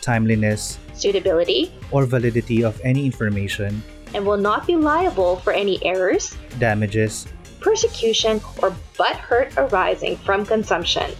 [0.00, 3.82] timeliness, suitability, or validity of any information,
[4.14, 7.26] and will not be liable for any errors, damages,
[7.60, 11.10] persecution, or butt hurt arising from consumption.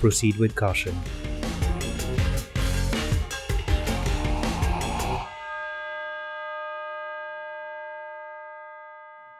[0.00, 0.94] proceed with caution.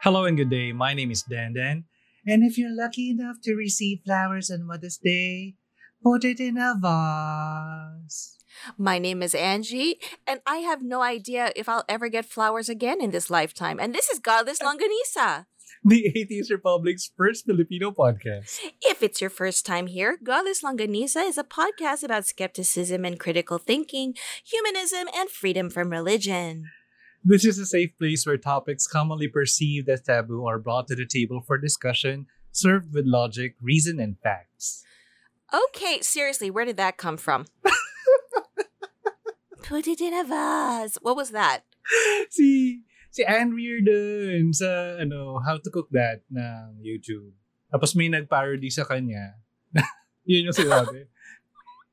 [0.01, 0.71] Hello and good day.
[0.71, 1.83] My name is Dan Dan.
[2.25, 5.55] And if you're lucky enough to receive flowers on Mother's Day,
[6.03, 8.36] put it in a vase.
[8.77, 13.01] My name is Angie, and I have no idea if I'll ever get flowers again
[13.01, 13.79] in this lifetime.
[13.79, 15.45] And this is Godless Longanisa.
[15.83, 18.59] The 80s Republic's first Filipino podcast.
[18.81, 23.57] If it's your first time here, Godless Longanisa is a podcast about skepticism and critical
[23.57, 26.65] thinking, humanism, and freedom from religion.
[27.23, 31.05] This is a safe place where topics commonly perceived as taboo are brought to the
[31.05, 34.83] table for discussion, served with logic, reason, and facts.
[35.53, 37.45] Okay, seriously, where did that come from?
[39.67, 40.97] Put it in a vase.
[41.03, 41.67] What was that?
[42.31, 47.35] si si Anne Reardon sa ano How to Cook That ng YouTube.
[47.67, 49.35] Tapos may nag-parody sa kanya.
[50.29, 51.11] Yun yung sinabi.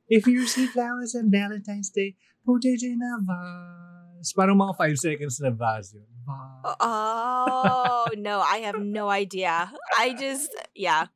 [0.06, 2.14] If you receive flowers on Valentine's Day,
[2.46, 4.30] put it in a vase.
[4.38, 6.06] Parang mga five seconds na vase yun.
[6.28, 6.78] Oh, vase.
[6.80, 9.72] Oh, no, I have no idea.
[9.98, 11.10] I just, yeah.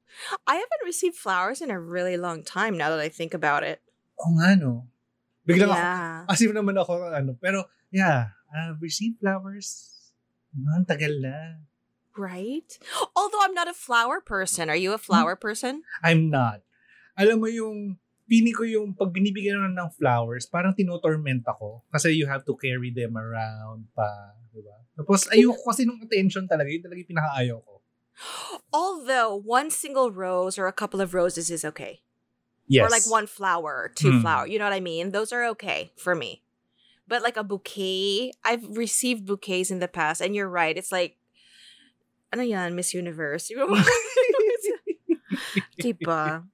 [0.46, 3.78] I haven't received flowers in a really long time now that I think about it.
[4.18, 4.88] Oo nga, no?
[5.48, 6.28] Biglang ako, yeah.
[6.28, 9.96] Kasi naman ako, ano, pero, yeah, I've received flowers.
[10.52, 11.64] Man, tagal na.
[12.12, 12.68] Right?
[13.16, 14.68] Although I'm not a flower person.
[14.68, 15.88] Are you a flower person?
[16.04, 16.60] I'm not.
[17.16, 17.96] Alam mo yung,
[18.28, 21.80] pini ko yung pag binibigyan ng flowers, parang tinotorment ako.
[21.88, 24.36] Kasi you have to carry them around pa.
[24.52, 24.76] Diba?
[24.98, 26.68] Tapos, ayoko kasi nung attention talaga.
[26.68, 27.74] Yun talaga yung pinakaayaw ko.
[28.74, 32.02] Although one single rose or a couple of roses is okay.
[32.68, 32.84] Yes.
[32.84, 34.22] Or like one flower two Mm.
[34.22, 34.46] flower.
[34.46, 35.10] You know what I mean?
[35.10, 36.42] Those are okay for me.
[37.08, 40.76] But like a bouquet, I've received bouquets in the past, and you're right.
[40.76, 41.16] It's like,
[42.32, 43.48] ano yan, Miss Universe.
[45.80, 46.44] Diba?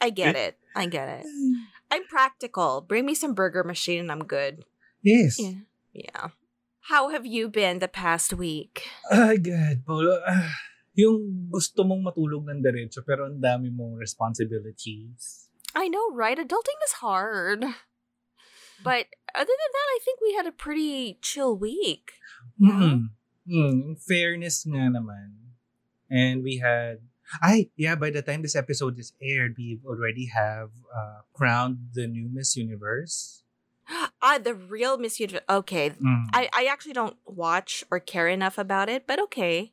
[0.00, 0.54] I get it.
[0.74, 1.26] I get it.
[1.90, 2.82] I'm practical.
[2.82, 4.64] Bring me some burger machine and I'm good.
[5.02, 5.38] Yes.
[5.38, 5.66] Yeah.
[5.94, 6.26] Yeah.
[6.90, 8.86] How have you been the past week?
[9.10, 10.18] Ay, God, Paulo.
[10.26, 10.50] Ah,
[10.94, 15.45] yung gusto mong matulog ng diretso pero ang dami mong responsibilities.
[15.76, 16.38] I know, right?
[16.38, 17.60] Adulting is hard.
[18.82, 19.06] But
[19.36, 22.12] other than that, I think we had a pretty chill week.
[22.60, 23.12] Mm.
[23.44, 25.52] Mm, fairness nga naman.
[26.08, 27.04] And we had,
[27.42, 32.06] ay, yeah, by the time this episode is aired, we already have uh, crowned the
[32.06, 33.42] new Miss Universe.
[34.18, 35.46] Ah, the real Miss Universe.
[35.48, 35.90] Okay.
[35.90, 36.26] Mm.
[36.32, 39.72] I, I actually don't watch or care enough about it, but okay.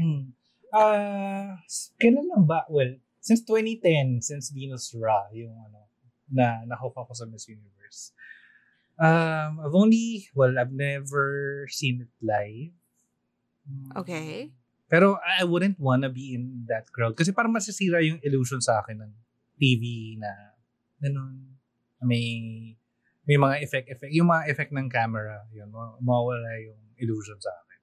[0.00, 0.32] Mm.
[0.72, 1.60] Uh,
[2.00, 2.64] kailan lang ba?
[2.70, 5.88] Well, since 2010, since Venus Ra, yung ano,
[6.28, 8.12] na nahook ako sa Miss Universe.
[9.00, 12.76] Um, I've only, well, I've never seen it live.
[13.96, 14.52] Okay.
[14.92, 17.16] Pero I wouldn't wanna be in that crowd.
[17.16, 19.12] Kasi parang masisira yung illusion sa akin ng
[19.56, 20.28] TV na
[21.00, 21.56] ganun.
[22.04, 22.76] May
[23.24, 27.48] may mga effect effect yung mga effect ng camera yun ma- mawawala yung illusion sa
[27.48, 27.80] akin.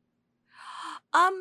[1.18, 1.35] Um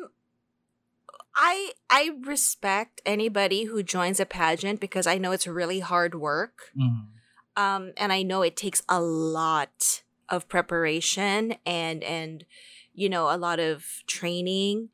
[1.35, 6.71] I I respect anybody who joins a pageant because I know it's really hard work.
[6.77, 7.07] Mm.
[7.55, 12.45] Um and I know it takes a lot of preparation and and
[12.93, 14.89] you know a lot of training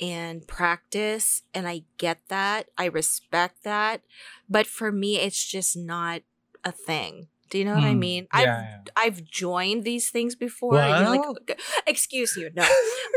[0.00, 2.68] and practice and I get that.
[2.76, 4.02] I respect that.
[4.48, 6.22] But for me it's just not
[6.64, 7.28] a thing.
[7.50, 7.98] Do you know what I Mm.
[8.00, 8.28] mean?
[8.32, 8.82] Yeah, I've yeah.
[8.96, 10.88] I've joined these things before.
[10.88, 12.64] you know, like excuse you, no.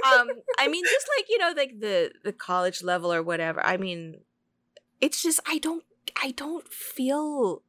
[0.03, 3.63] um I mean just like, you know, like the the college level or whatever.
[3.65, 4.21] I mean
[4.99, 5.83] it's just I don't
[6.21, 7.63] I don't feel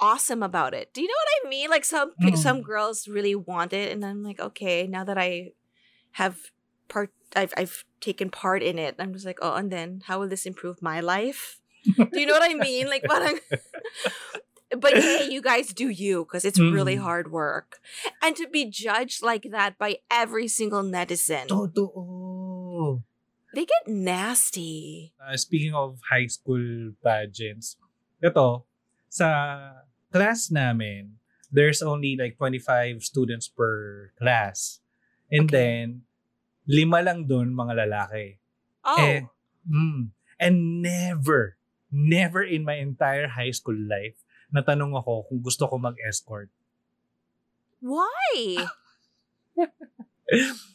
[0.00, 0.92] awesome about it.
[0.94, 1.70] Do you know what I mean?
[1.70, 2.34] Like some Mm.
[2.36, 5.52] some girls really want it and I'm like, okay, now that I
[6.12, 6.38] have
[6.88, 8.96] part I've I've taken part in it.
[8.98, 11.60] I'm just like, oh, and then how will this improve my life?
[12.12, 12.88] Do you know what I mean?
[12.88, 13.38] Like parang
[14.76, 17.02] but hey, you guys do you because it's really Mm.
[17.06, 17.80] hard work.
[18.20, 23.02] And to be judged like that by every single netizen, Totoo.
[23.54, 25.12] they get nasty.
[25.16, 27.76] Uh, speaking of high school pageants,
[28.22, 28.64] ito,
[29.08, 29.28] sa
[30.12, 31.16] class namin,
[31.50, 34.80] there's only like 25 students per class.
[35.32, 35.56] And Okay.
[35.56, 35.86] then,
[36.68, 38.36] lima lang doon mga lalaki.
[38.84, 39.20] Oh, Eh,
[39.68, 41.56] mm, and never,
[41.92, 44.16] never in my entire high school life,
[44.52, 46.50] natanong ako kung gusto ko mag-escort.
[47.78, 48.58] why?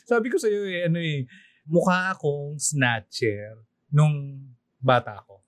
[0.09, 1.27] Sabi ko sa'yo eh, ano eh,
[1.67, 3.59] mukha akong snatcher
[3.91, 4.39] nung
[4.79, 5.43] bata ako.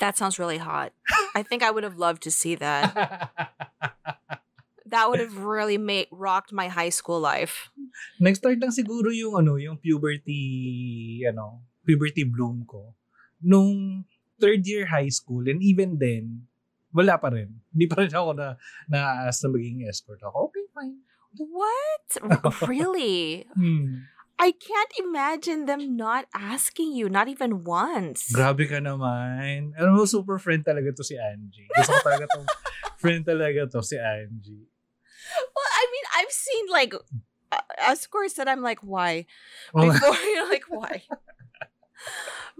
[0.00, 0.92] That sounds really hot.
[1.32, 2.92] I think I would have loved to see that.
[4.86, 7.74] That would have really made rocked my high school life.
[8.22, 12.94] Nag-start lang siguro yung ano, yung puberty, ano, puberty bloom ko
[13.42, 14.04] nung
[14.40, 16.48] third year high school and even then,
[16.96, 17.52] wala pa rin.
[17.76, 18.56] Hindi pa rin ako na
[18.88, 20.48] na-ask na maging escort ako.
[20.48, 20.96] Okay, fine.
[21.36, 22.08] What?
[22.72, 23.44] Really?
[23.52, 24.08] Hmm.
[24.36, 28.28] I can't imagine them not asking you, not even once.
[28.32, 29.72] Grabe ka naman.
[29.80, 31.68] Alam mo, super friend talaga to si Angie.
[31.72, 32.40] Gusto ko talaga to.
[33.00, 34.68] friend talaga to si Angie.
[35.56, 36.92] Well, I mean, I've seen like
[37.48, 39.24] uh, escorts that I'm like, why?
[39.72, 41.00] Oh, Before you're like, why?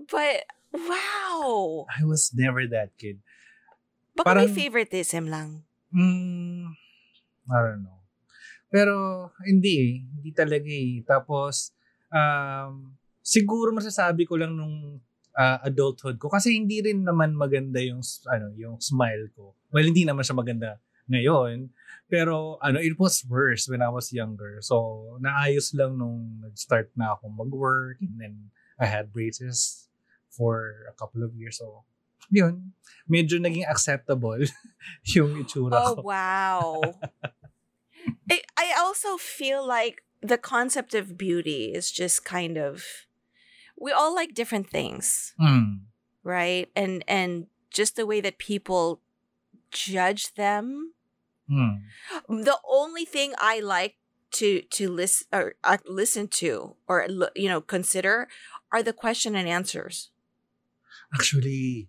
[0.09, 1.85] but wow.
[1.93, 3.21] I was never that kid.
[4.17, 5.49] Baka may Parang- favoritism lang.
[5.93, 6.73] Mm,
[7.47, 8.01] I don't know.
[8.73, 8.95] Pero,
[9.47, 9.95] hindi eh.
[10.03, 11.05] Hindi talaga eh.
[11.07, 11.71] Tapos,
[12.11, 14.99] um, siguro masasabi ko lang nung
[15.37, 18.01] ah, adulthood ko kasi hindi rin naman maganda yung
[18.33, 19.53] ano yung smile ko.
[19.69, 20.81] Well, hindi naman siya maganda
[21.13, 21.69] ngayon.
[22.09, 24.63] Pero ano, it was worse when I was younger.
[24.65, 28.35] So, naayos lang nung nag-start na ako mag-work and then
[28.81, 29.91] I had braces
[30.33, 31.59] for a couple of years.
[31.61, 31.85] So,
[32.31, 32.73] yun.
[33.11, 34.39] Medyo naging acceptable
[35.15, 36.03] yung itsura Oh ko.
[36.03, 36.83] wow.
[38.31, 43.07] I, I also feel like the concept of beauty is just kind of
[43.79, 45.87] we all like different things, Mm.
[46.25, 46.71] right?
[46.75, 49.01] And and just the way that people
[49.71, 50.95] judge them.
[51.51, 51.83] Mm.
[52.29, 53.97] The only thing I like
[54.41, 57.07] to to listen or uh, listen to or
[57.37, 58.27] you know consider
[58.73, 60.11] are the question and answers.
[61.15, 61.87] Actually,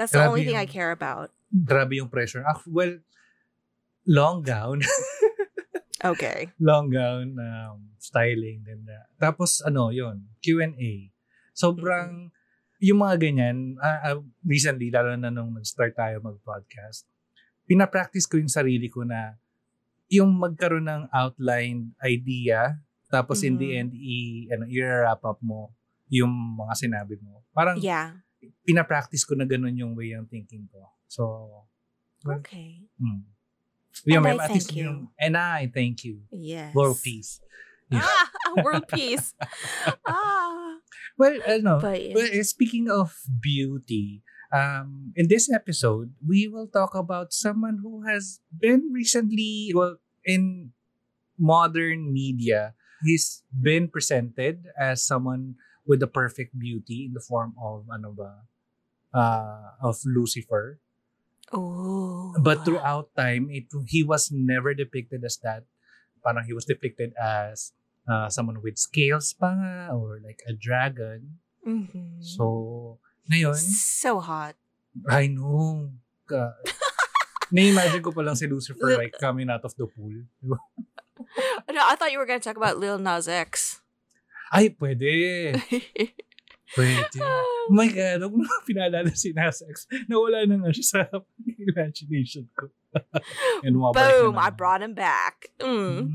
[0.00, 1.28] That's the Grabe only thing I yung- care about.
[1.52, 2.40] grabe yung pressure.
[2.40, 2.96] Ah, well,
[4.08, 4.80] long gown.
[6.00, 6.48] Okay.
[6.56, 11.12] long gown, um, styling, then uh, tapos ano, yon Q&A.
[11.52, 12.32] Sobrang,
[12.80, 17.04] yung mga ganyan, ah, ah, recently, lalo na nung nag-start tayo mag-podcast,
[17.68, 19.36] pinapractice ko yung sarili ko na
[20.08, 22.80] yung magkaroon ng outlined idea,
[23.12, 23.76] tapos in the Mhm.
[23.76, 24.16] end, i,
[24.48, 25.68] ano, i-wrap up mo
[26.08, 27.44] yung mga sinabi mo.
[27.52, 28.24] Parang Yeah.
[28.64, 30.88] Pinapractice ko na ganun yung way ng thinking ko.
[31.06, 31.22] So,
[32.24, 32.84] Okay.
[33.00, 33.24] mm.
[34.06, 34.84] Yeah, And I thank you.
[34.84, 36.24] yung- And I thank you.
[36.32, 36.72] Yes.
[36.74, 37.40] World peace.
[37.90, 38.06] Yeah.
[38.50, 39.34] Ah, world peace.
[40.06, 40.78] ah.
[41.18, 46.94] Well, ano, But well, eh, speaking of beauty, um, in this episode, we will talk
[46.94, 50.70] about someone who has been recently, well, in
[51.38, 55.54] modern media, he's been presented as someone
[55.90, 58.46] with the perfect beauty in the form of, ano ba,
[59.10, 60.78] uh, of Lucifer.
[61.50, 62.30] oh.
[62.38, 65.66] But throughout time, it he was never depicted as that.
[66.22, 67.74] Parang he was depicted as
[68.06, 71.42] uh, someone with scales pa nga, or like a dragon.
[71.66, 72.22] Mhm.
[72.22, 74.54] So, ngayon, so hot.
[75.10, 75.90] I know.
[76.30, 76.54] Ka,
[77.50, 80.22] na-imagine ko pa lang si Lucifer like coming out of the pool.
[81.70, 83.79] No, I thought you were gonna talk about Lil Nas X.
[84.50, 85.54] Ay, pwede.
[86.70, 87.18] Pwede.
[87.18, 89.90] Oh my God, huwag mo na pinaalala si Nas X.
[90.06, 91.00] Nawala na nga siya sa
[91.70, 92.70] imagination ko.
[93.66, 94.38] And bumabalik na Boom!
[94.38, 95.50] I brought him back.
[95.58, 96.14] Mm.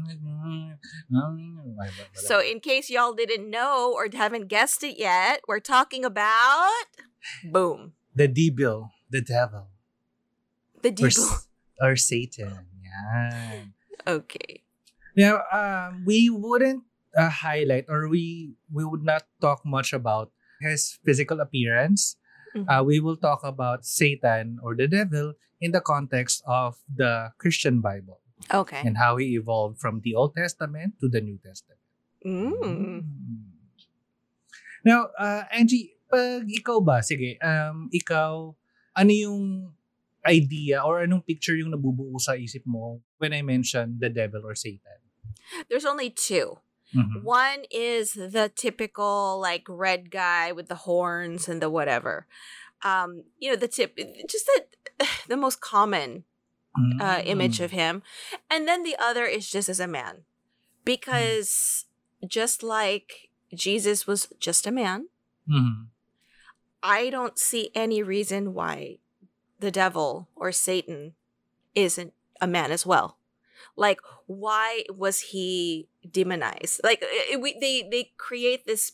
[2.15, 6.71] So, in case y'all didn't know or haven't guessed it yet, we're talking about
[7.43, 9.67] boom the devil, the devil,
[10.83, 11.23] the or, devil.
[11.35, 11.47] s-
[11.83, 12.67] or Satan.
[12.79, 13.73] Yan.
[14.07, 14.63] Okay.
[15.15, 16.83] Now, um, we wouldn't
[17.17, 20.31] uh, highlight or we we would not talk much about
[20.61, 22.15] his physical appearance.
[22.55, 22.67] Mhm.
[22.67, 27.79] Uh, we will talk about Satan or the devil in the context of the Christian
[27.83, 28.19] Bible
[28.51, 28.79] Okay.
[28.83, 31.79] and how he evolved from the Old Testament to the New Testament.
[32.23, 33.03] Mm.
[34.85, 38.53] Now, uh, Angie, pag ikaw ba, sige, um, ikaw,
[38.95, 39.73] ano yung
[40.25, 44.55] idea or anong picture yung nabubuo sa isip mo when I mention the devil or
[44.57, 45.01] Satan?
[45.69, 46.57] There's only two.
[46.93, 47.23] Mhm.
[47.23, 52.27] One is the typical like red guy with the horns and the whatever.
[52.83, 53.97] Um, you know, the tip
[54.29, 54.65] just the
[55.27, 56.25] the most common
[56.99, 57.63] uh, image Mm.
[57.65, 58.03] of him.
[58.49, 60.25] And then the other is just as a man.
[60.83, 61.85] Because
[62.27, 65.07] just like Jesus was just a man,
[65.49, 65.87] Mhm.
[66.83, 68.99] I don't see any reason why
[69.59, 71.15] the devil or Satan
[71.73, 73.17] isn't a man as well.
[73.75, 76.81] Like, why was he demonized?
[76.83, 78.93] Like, it, we, they they create this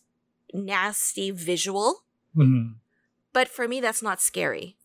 [0.54, 2.04] nasty visual,
[2.36, 2.80] Mhm.
[3.36, 4.76] but for me, that's not scary.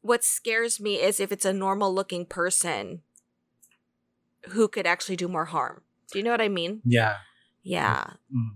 [0.00, 3.02] What scares me is if it's a normal looking person
[4.54, 5.82] who could actually do more harm.
[6.10, 6.80] Do you know what I mean?
[6.84, 7.18] Yeah.
[7.62, 8.16] Yeah.
[8.32, 8.52] Mm.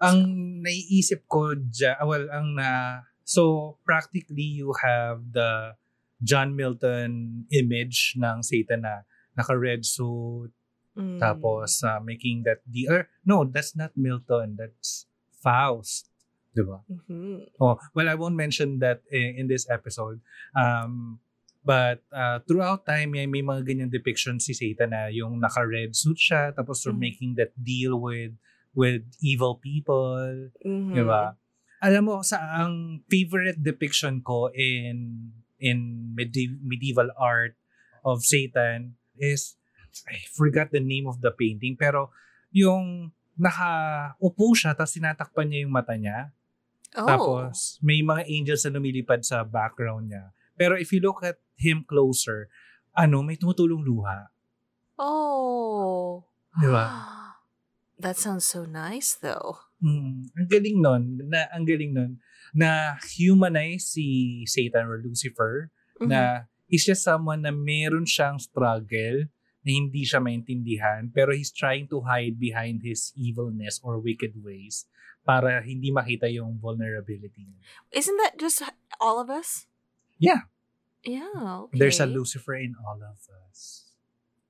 [0.00, 0.18] Ang
[0.64, 5.74] naiisip ko dyan, well, ang na, so practically you have the
[6.22, 9.04] John Milton image ng Satan na
[9.36, 10.50] naka-red suit,
[10.96, 11.20] Mm.
[11.20, 12.88] tapos uh, making that deal.
[12.88, 15.04] Or, no, that's not Milton, that's
[15.44, 16.08] Faust.
[16.56, 16.80] Diba?
[16.88, 17.52] Mhm.
[17.60, 20.24] Oh, well, I won't mention that in, in this episode.
[20.56, 21.20] Um,
[21.60, 26.16] but uh, throughout time, may, may mga ganyang depiction si Satan na yung naka-red suit
[26.16, 26.96] siya, tapos Mhm.
[26.96, 28.32] making that deal with
[28.72, 30.96] with evil people, Mhm.
[30.96, 31.36] di ba?
[31.84, 35.28] Alam mo, sa ang favorite depiction ko in
[35.60, 37.52] in medi- medieval art
[38.00, 39.56] of Satan is,
[40.08, 42.12] I forgot the name of the painting, pero
[42.52, 46.32] yung naka-upo siya, tapos sinatakpan niya yung mata niya.
[46.96, 47.04] Oh.
[47.04, 50.32] Tapos, may mga angels na lumilipad sa background niya.
[50.56, 52.48] Pero if you look at him closer,
[52.96, 54.32] ano, may tumutulong luha.
[54.96, 56.24] Oh.
[56.56, 56.84] Di ba?
[58.00, 59.64] That sounds so nice though.
[59.80, 62.20] Mm, ang galing nun, na, ang galing nun,
[62.56, 65.68] na humanize si Satan or Lucifer,
[66.00, 66.08] Mhm.
[66.08, 66.20] na
[66.66, 69.26] he's just someone na meron siyang struggle
[69.62, 74.86] na hindi siya maintindihan, pero he's trying to hide behind his evilness or wicked ways
[75.26, 77.58] para hindi makita yung vulnerability niya.
[77.90, 78.62] Isn't that just
[79.02, 79.66] all of us?
[80.22, 80.46] Yeah.
[81.02, 81.66] Yeah.
[81.66, 81.78] Okay.
[81.82, 83.18] There's a Lucifer in all of
[83.50, 83.90] us.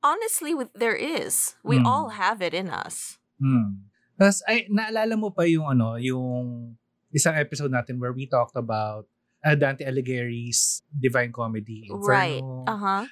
[0.04, 1.56] Honestly, with there is.
[1.64, 1.88] We Mm.
[1.88, 3.16] all have it in us.
[3.40, 3.88] Hmm.
[4.16, 6.76] Tapos, ay, naalala mo pa yung ano, yung
[7.12, 9.04] isang episode natin where we talked about
[9.46, 11.86] uh, Dante Alighieri's Divine Comedy.
[11.86, 12.42] Right.
[12.42, 12.66] Inferno.
[12.66, 13.04] Uh huh.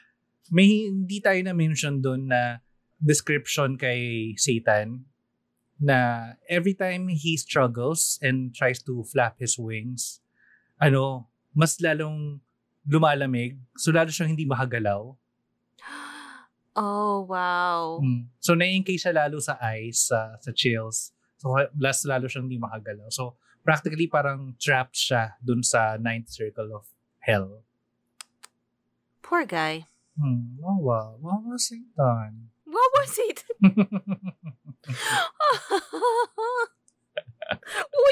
[0.51, 2.59] May hindi tayo na-mention doon na
[2.99, 5.07] description kay Satan
[5.79, 10.21] na every time he struggles and tries to flap his wings,
[10.83, 12.43] ano, mas lalong
[12.85, 15.15] lumalamig, so lalo siyang hindi makagalaw.
[16.75, 18.03] Oh wow.
[18.03, 18.35] Mm.
[18.43, 21.15] So, na-encase siya lalo sa ice, sa, sa chills.
[21.39, 23.15] So, last lalo siyang hindi makagalaw.
[23.15, 26.85] So, practically parang trapped siya dun sa ninth circle of
[27.25, 27.65] hell.
[29.25, 29.89] Poor guy.
[30.21, 30.61] Hmm.
[30.61, 31.17] Wow.
[31.19, 32.53] Wow, Satan.
[32.65, 33.45] What was it?
[33.63, 33.73] Will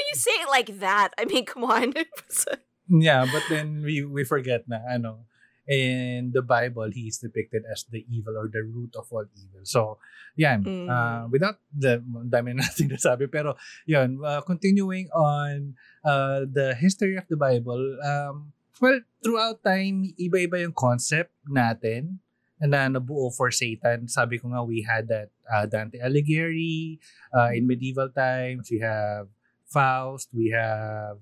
[0.09, 1.13] you say it like that?
[1.17, 1.93] I mean, come on.
[2.89, 5.29] yeah, but then we we forget na, ano,
[5.67, 9.63] in the Bible, he is depicted as the evil or the root of all evil.
[9.63, 9.97] So,
[10.35, 10.63] yan.
[10.63, 10.87] Mm.
[10.89, 13.31] Uh, without the, dami na natin nasabi.
[13.31, 13.55] Pero,
[13.85, 18.51] yun, uh, continuing on uh, the history of the Bible, um,
[18.81, 22.19] well, throughout time, iba-iba yung concept natin
[22.59, 24.07] na nabuo for Satan.
[24.07, 26.99] Sabi ko nga, we had that uh, Dante Alighieri.
[27.31, 29.27] Uh, in medieval times, we have
[29.67, 31.17] Faust, we have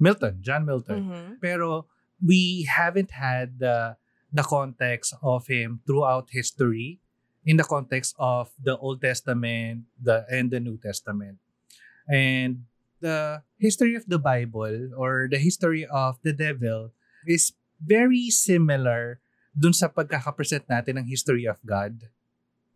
[0.00, 1.04] Milton, John Milton.
[1.04, 1.28] Mhm.
[1.40, 1.86] Pero
[2.22, 3.96] we haven't had the
[4.32, 7.00] the context of him throughout history
[7.46, 11.38] in the context of the Old Testament the and the New Testament.
[12.08, 12.64] And
[13.00, 16.90] the history of the Bible or the history of the devil
[17.26, 19.20] is very similar
[19.54, 22.10] dun sa pagkakapresent natin ng history of God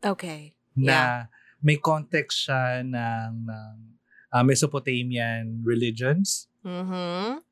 [0.03, 0.55] Okay.
[0.75, 1.31] na
[1.63, 3.75] may context siya ng, ng
[4.35, 7.43] uh, Mesopotamian religions Mm-hmm.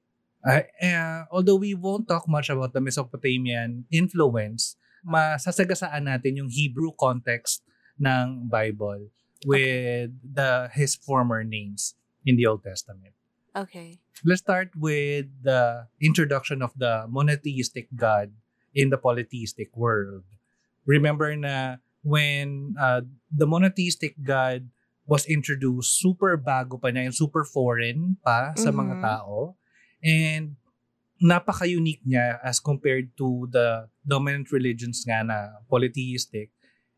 [0.41, 6.93] Uh, uh, although we won't talk much about the Mesopotamian influence, masasagasaan natin yung Hebrew
[6.97, 7.61] context
[8.01, 9.13] ng Bible
[9.45, 13.13] with the his former names in the Old Testament.
[13.57, 14.01] Okay.
[14.25, 18.33] Let's start with the introduction of the monotheistic God
[18.77, 20.25] in the polytheistic world.
[20.85, 23.01] Remember na when uh,
[23.33, 24.69] the monotheistic God
[25.09, 29.03] was introduced, super bago pa niya, super foreign pa sa mga Mhm.
[29.03, 29.57] tao.
[30.01, 30.57] And
[31.21, 36.49] napaka-unique niya as compared to the dominant religions nga na polytheistic.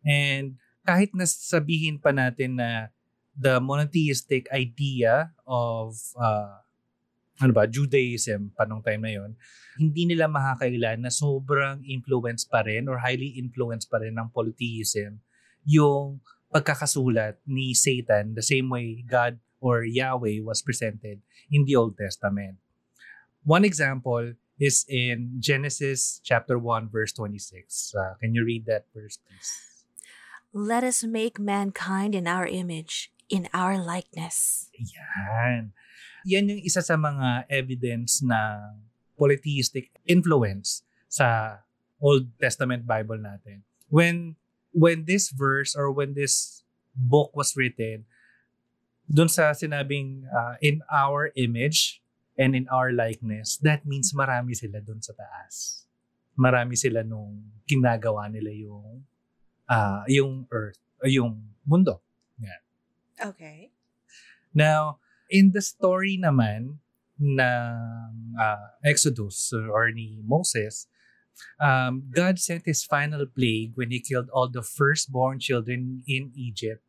[0.06, 2.94] And kahit nasabihin pa natin na
[3.35, 6.62] the monotheistic idea of uh,
[7.42, 9.35] ano ba, Judaism pa nung time na yon,
[9.75, 15.18] hindi nila makakailan na sobrang influence pa rin or highly influenced pa rin ng polytheism
[15.66, 16.23] yung
[16.54, 21.18] pagkakasulat ni Satan the same way God or Yahweh was presented
[21.50, 22.62] in the Old Testament.
[23.44, 27.94] One example is in Genesis chapter 1 verse 26.
[27.99, 29.50] Uh, can you read that verse please?
[30.52, 34.68] Let us make mankind in our image, in our likeness.
[34.76, 35.72] Yan.
[36.22, 38.84] Yan yung isa sa mga evidence ng
[39.18, 41.58] polytheistic influence sa
[41.99, 43.66] Old Testament Bible natin.
[43.90, 44.37] When
[44.70, 46.62] when this verse or when this
[46.94, 48.06] book was written,
[49.11, 52.01] dun sa sinabing uh, in our image
[52.39, 55.85] and in our likeness, that means marami sila dun sa taas.
[56.39, 59.05] Marami sila nung ginagawa nila yung
[59.69, 62.01] uh, yung earth, yung mundo.
[63.23, 63.71] Okay.
[64.55, 64.99] Now,
[65.31, 66.83] in the story naman
[67.23, 70.91] ng uh, Exodus or ni Moses,
[71.62, 76.83] um, God sent his final plague when he killed all the firstborn children in Egypt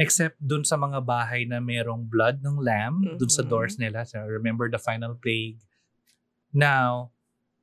[0.00, 3.20] except dun sa mga bahay na merong blood ng lamb mm-hmm.
[3.20, 3.50] dun sa Mhm.
[3.52, 4.08] doors nila.
[4.08, 5.60] So, remember the final plague?
[6.56, 7.12] Now,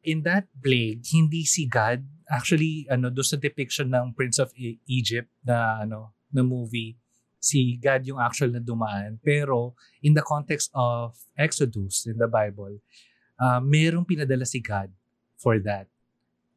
[0.06, 4.78] in that plague, hindi si God, actually, ano, doon sa depiction ng Prince of E-
[4.86, 6.94] Egypt na, ano, na movie,
[7.42, 9.18] si God yung actual na dumaan.
[9.26, 9.74] Pero,
[10.06, 12.78] in the context of Exodus in the Bible,
[13.42, 14.94] uh, merong pinadala si God
[15.42, 15.90] for that.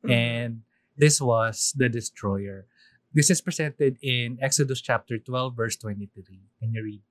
[0.05, 0.11] Mhm.
[0.13, 0.53] And
[0.93, 2.69] this was the destroyer.
[3.13, 6.43] This is presented in Exodus chapter 12, verse 23.
[6.61, 7.03] Can you read?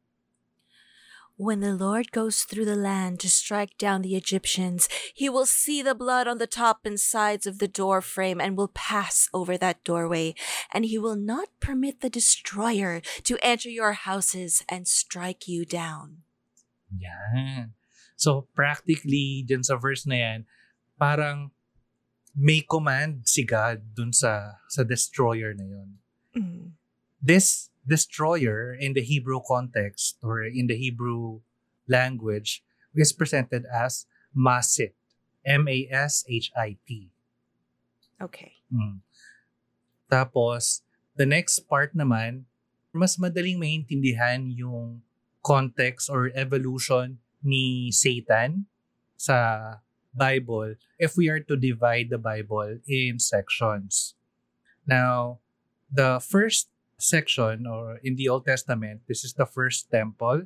[1.35, 5.81] When the Lord goes through the land to strike down the Egyptians, he will see
[5.81, 9.57] the blood on the top and sides of the door frame and will pass over
[9.57, 10.35] that doorway,
[10.73, 16.23] and he will not permit the destroyer to enter your houses and strike you down.
[16.97, 17.71] Yan.
[18.15, 20.45] So, practically, dyan sa verse na yan,
[20.99, 21.51] parang
[22.35, 25.89] may command si God dun sa, sa destroyer na yun.
[26.35, 26.65] Mm.
[27.19, 31.41] This destroyer in the Hebrew context or in the Hebrew
[31.89, 32.63] language
[32.95, 34.05] is presented as
[34.35, 34.93] Masit.
[35.45, 36.89] M-A-S-H-I-T.
[38.21, 38.53] Okay.
[38.69, 38.99] Mm.
[40.11, 40.83] Tapos,
[41.15, 42.45] the next part naman,
[42.91, 45.01] mas madaling maintindihan yung
[45.39, 48.67] context or evolution ni Satan
[49.15, 49.79] sa
[50.19, 54.19] Bible if we are to divide the Bible in sections.
[54.83, 55.39] Now,
[55.87, 56.67] the first
[56.99, 60.43] section or in the Old Testament, this is the first temple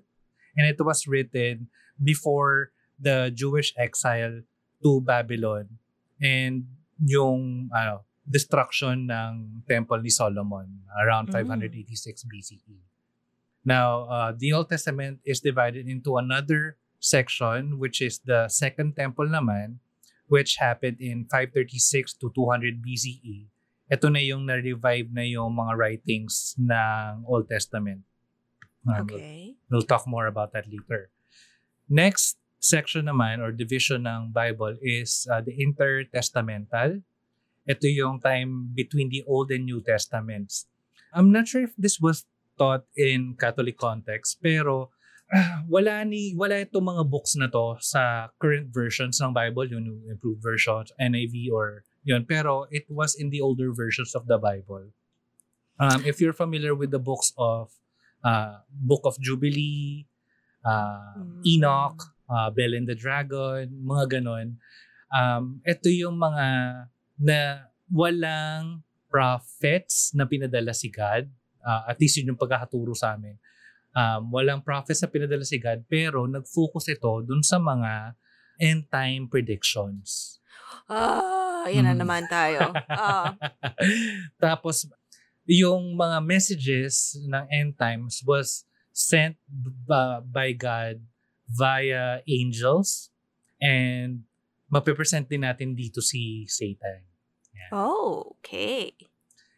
[0.53, 2.69] and it was written before
[3.01, 4.45] the Jewish exile
[4.85, 5.81] to Babylon
[6.21, 6.69] and
[7.01, 11.43] yung ano, destruction ng temple ni Solomon around Mm.
[11.43, 12.79] 586 BCE.
[13.65, 19.27] Now, uh, the Old Testament is divided into another section which is the second temple
[19.27, 19.83] naman
[20.31, 23.51] which happened in 536 to 200 BCE.
[23.91, 28.07] Ito na yung na-revive na yung mga writings ng Old Testament.
[28.81, 29.59] We'll- Okay.
[29.69, 31.11] We'll talk more about that later.
[31.85, 37.03] Next section naman or division ng Bible is uh, the intertestamental.
[37.67, 40.67] Ito yung time between the Old and New Testaments.
[41.11, 42.25] I'm not sure if this was
[42.57, 44.89] taught in Catholic context, pero
[45.73, 50.41] wala ni wala itong mga books na to sa current versions ng Bible, yung improved
[50.41, 52.25] versions, NIV or yun.
[52.27, 54.93] Pero it was in the older versions of the Bible.
[55.81, 57.73] Um, if you're familiar with the books of
[58.21, 60.05] uh, Book of Jubilee,
[60.63, 61.41] uh, Mm.
[61.45, 64.57] Enoch, uh, Bell and the Dragon, mga ganon.
[65.13, 66.45] Um, ito yung mga
[67.19, 71.29] na walang prophets na pinadala si God.
[71.63, 73.37] Uh, at least yun yung pagkakaturo sa amin.
[73.93, 78.17] Um, walang prophets na pinadala si God pero nag-focus ito dun sa mga
[78.57, 80.41] end time predictions.
[80.89, 82.01] Ah, yan na Mm.
[82.01, 82.73] naman tayo.
[82.89, 83.37] Ah.
[84.43, 84.89] Tapos,
[85.45, 89.85] yung mga messages ng end times was sent b-
[90.25, 91.01] by God
[91.45, 93.09] via angels
[93.59, 94.25] and
[94.67, 97.05] mapipresent din natin dito si Satan.
[97.71, 98.93] Oh, okay.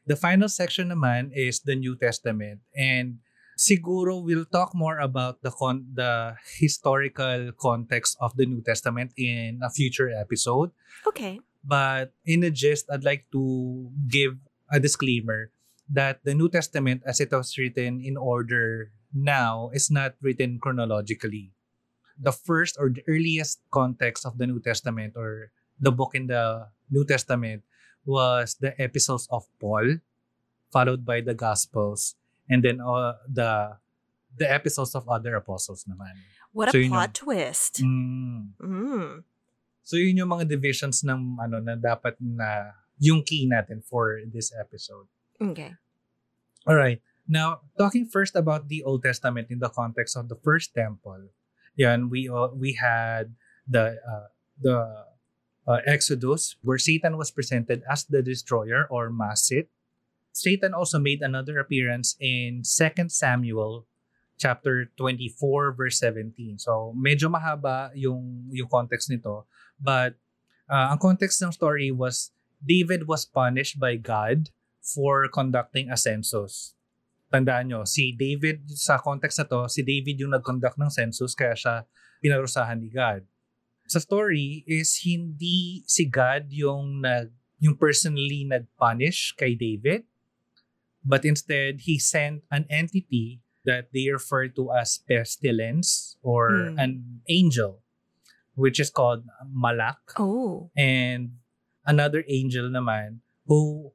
[0.05, 3.19] The final section naman is the New Testament and
[3.55, 9.59] siguro we'll talk more about the con- the historical context of the New Testament in
[9.63, 10.71] a future episode.
[11.07, 11.39] Okay.
[11.63, 14.37] But in a gist, I'd like to give
[14.69, 15.49] a disclaimer
[15.89, 21.53] that the New Testament, as it was written in order now, is not written chronologically.
[22.19, 26.69] The first or the earliest context of the New Testament or the book in the
[26.89, 27.63] New Testament
[28.05, 29.99] was the epistles of Paul,
[30.71, 32.15] followed by the Gospels,
[32.49, 33.77] and then uh, the
[34.35, 36.11] the episodes of other apostles naman.
[36.51, 37.81] What a So yun plot twist.
[37.83, 38.55] Mm.
[38.59, 39.23] Mm.
[39.83, 44.51] So yun yung mga divisions ng ano na dapat na yung key natin for this
[44.55, 45.07] episode.
[45.41, 45.75] Okay.
[46.65, 47.01] All right.
[47.27, 51.33] Now, talking first about the Old Testament in the context of the first temple.
[51.75, 53.35] Yan, we uh, we had
[53.67, 54.29] the uh,
[54.61, 54.77] the
[55.67, 59.67] uh, Exodus where Satan was presented as the destroyer or Masit.
[60.35, 63.87] Satan also made another appearance in 2 Samuel
[64.35, 66.59] chapter 24 verse 17.
[66.59, 69.47] So, medyo mahaba yung yung context nito,
[69.79, 70.19] but
[70.67, 74.51] uh, ang context ng story was David was punished by God
[74.83, 76.75] for conducting a census.
[77.31, 81.55] Tandaan nyo, si David, sa context na to, si David yung nag-conduct ng census kaya
[81.55, 81.87] siya
[82.19, 83.23] pinarusahan ni God.
[83.87, 87.31] Sa story is hindi si God yung nag
[87.63, 90.03] yung personally nag-punish kay David,
[91.05, 96.79] but instead he sent an entity that they refer to as pestilence or Hmm.
[96.79, 96.91] an
[97.29, 97.81] angel,
[98.53, 100.69] which is called Malak Oh.
[100.75, 101.37] and
[101.85, 103.93] another angel naman who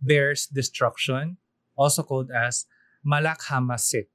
[0.00, 1.36] bears destruction,
[1.76, 2.64] also called as
[3.04, 4.08] Malak Hamasit.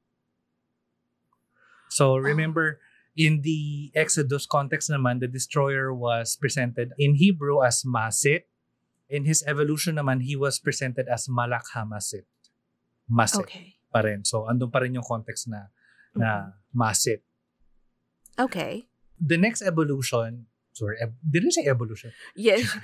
[1.89, 2.79] So remember,
[3.15, 8.43] in the Exodus context naman, the destroyer was presented in Hebrew as Masit.
[9.09, 12.25] In his evolution naman, he was presented as Malak Hamasit.
[13.05, 13.77] Masit Okay.
[13.93, 14.25] pa rin.
[14.25, 15.69] So andun pa rin yung context na,
[16.17, 16.73] na mm-hmm.
[16.73, 17.21] Masit.
[18.35, 18.89] Okay.
[19.21, 22.11] The next evolution, sorry, eb- did I say evolution?
[22.35, 22.65] Yes.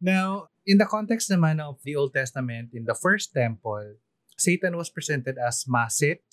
[0.00, 4.00] Now, in the context naman of the Old Testament, in the first temple,
[4.40, 6.24] Satan was presented as Masit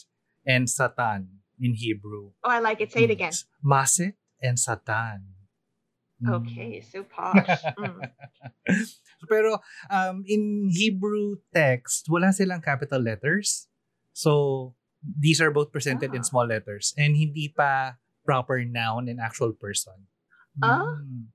[0.47, 2.31] and Satan in Hebrew.
[2.43, 2.95] Oh, I like it.
[2.95, 3.27] Say it mm-hmm.
[3.27, 3.35] again.
[3.59, 5.35] Masit and Satan.
[6.17, 6.33] Mm.
[6.41, 7.61] Okay, so posh.
[7.77, 8.01] Mm.
[9.29, 13.67] Pero um, in Hebrew text, wala silang capital letters.
[14.13, 16.29] So, these are both presented in Ah.
[16.29, 20.09] small letters and hindi pa proper noun and actual person.
[20.61, 20.97] Ah.
[20.97, 21.29] Mm.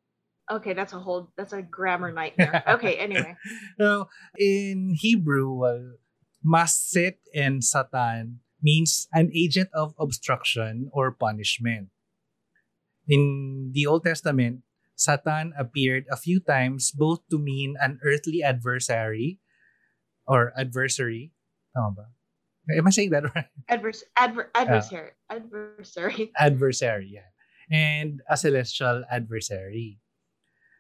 [0.51, 2.67] Okay, that's a whole that's a grammar nightmare.
[2.77, 3.39] Okay, anyway.
[3.79, 6.03] So, in Hebrew, well,
[6.43, 11.95] masit and satan means an agent of obstruction or punishment.
[13.09, 14.63] In the Old Testament,
[15.03, 19.43] Satan appeared a few times both to mean an earthly adversary
[20.27, 21.35] or adversary.
[21.75, 22.07] Tama ba?
[22.71, 23.51] Am I saying that right?
[23.67, 25.11] Advers adver adversary.
[25.27, 26.31] adversary.
[26.39, 27.09] adversary.
[27.11, 27.31] Yeah.
[27.71, 29.99] And a celestial adversary.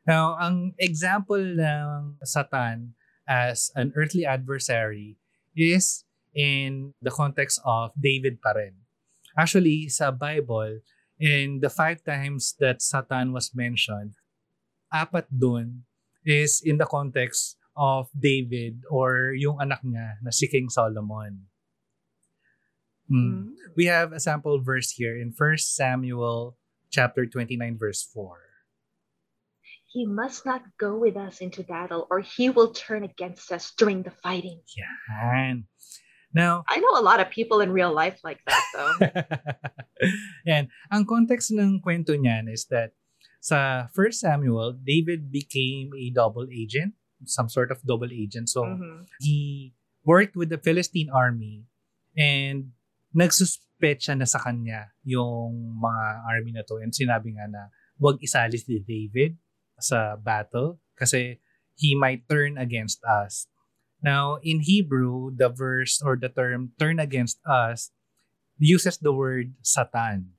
[0.07, 2.95] Now, ang example ng Satan
[3.27, 5.19] as an earthly adversary
[5.55, 6.05] is
[6.35, 8.83] in the context of David pa rin.
[9.39, 10.83] Actually, sa Bible,
[11.23, 14.19] in the five times that Satan was mentioned,
[14.91, 15.87] apat dun
[16.27, 21.47] is in the context of David or yung anak niya na si King Solomon.
[23.13, 23.53] Mm.
[23.77, 26.57] we have a sample verse here in 1 Samuel
[26.91, 28.41] chapter 29 verse 4.
[29.93, 34.01] He must not go with us into battle, or he will turn against us during
[34.03, 34.65] the fighting.
[34.73, 35.69] Yan.
[36.33, 38.97] Now, I know a lot of people in real life like that, though.
[40.51, 40.69] yan.
[40.91, 42.93] Ang context ng kwento niyan is that
[43.43, 46.95] sa 1 Samuel, David became a double agent,
[47.27, 48.47] some sort of double agent.
[48.49, 49.07] So, Mhm.
[49.19, 49.38] he
[50.03, 51.67] worked with the Philistine army
[52.15, 52.75] and
[53.15, 58.19] nagsuspect siya na sa kanya yung mga army na to and sinabi nga na wag
[58.23, 59.38] isali si David
[59.79, 61.38] sa battle kasi
[61.79, 63.47] he might turn against us.
[64.03, 67.95] Now, in Hebrew, the verse or the term turn against us
[68.62, 70.38] uses the word Satan.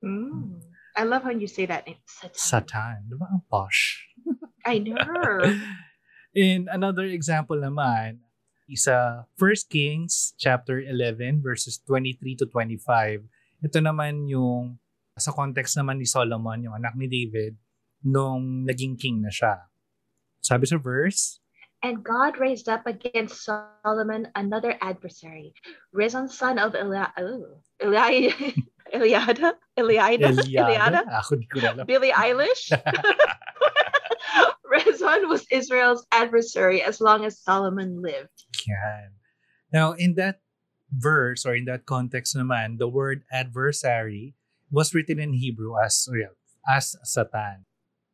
[0.00, 0.64] Mm.
[0.96, 2.00] I love how you say that name.
[2.08, 2.38] Satan.
[2.38, 2.96] Satan.
[3.06, 4.08] Di ba ang posh?
[4.64, 4.96] I know.
[6.34, 8.24] In another example naman,
[8.68, 13.26] isa 1 Kings chapter 11 verses 23 to 25.
[13.64, 14.78] Ito naman yung
[15.18, 17.58] sa context naman ni Solomon, yung anak ni David,
[18.06, 19.66] nung naging king na siya.
[20.38, 21.42] Sabi sa verse,
[21.82, 25.54] And God raised up against Solomon another adversary,
[25.94, 28.34] Rezon son of Eli- oh, Eli-
[28.94, 29.54] Eliada?
[29.78, 30.34] Eliada?
[30.34, 31.02] Eliada.
[31.22, 31.86] Ako di ko na alam.
[31.86, 32.74] Billie Eilish?
[34.68, 38.34] Rezon was Israel's adversary as long as Solomon lived.
[38.66, 39.14] Yan.
[39.72, 40.40] Now, in that
[40.90, 44.34] verse or in that context naman, the word adversary
[44.72, 46.08] was written in Hebrew as,
[46.68, 47.67] as Satan.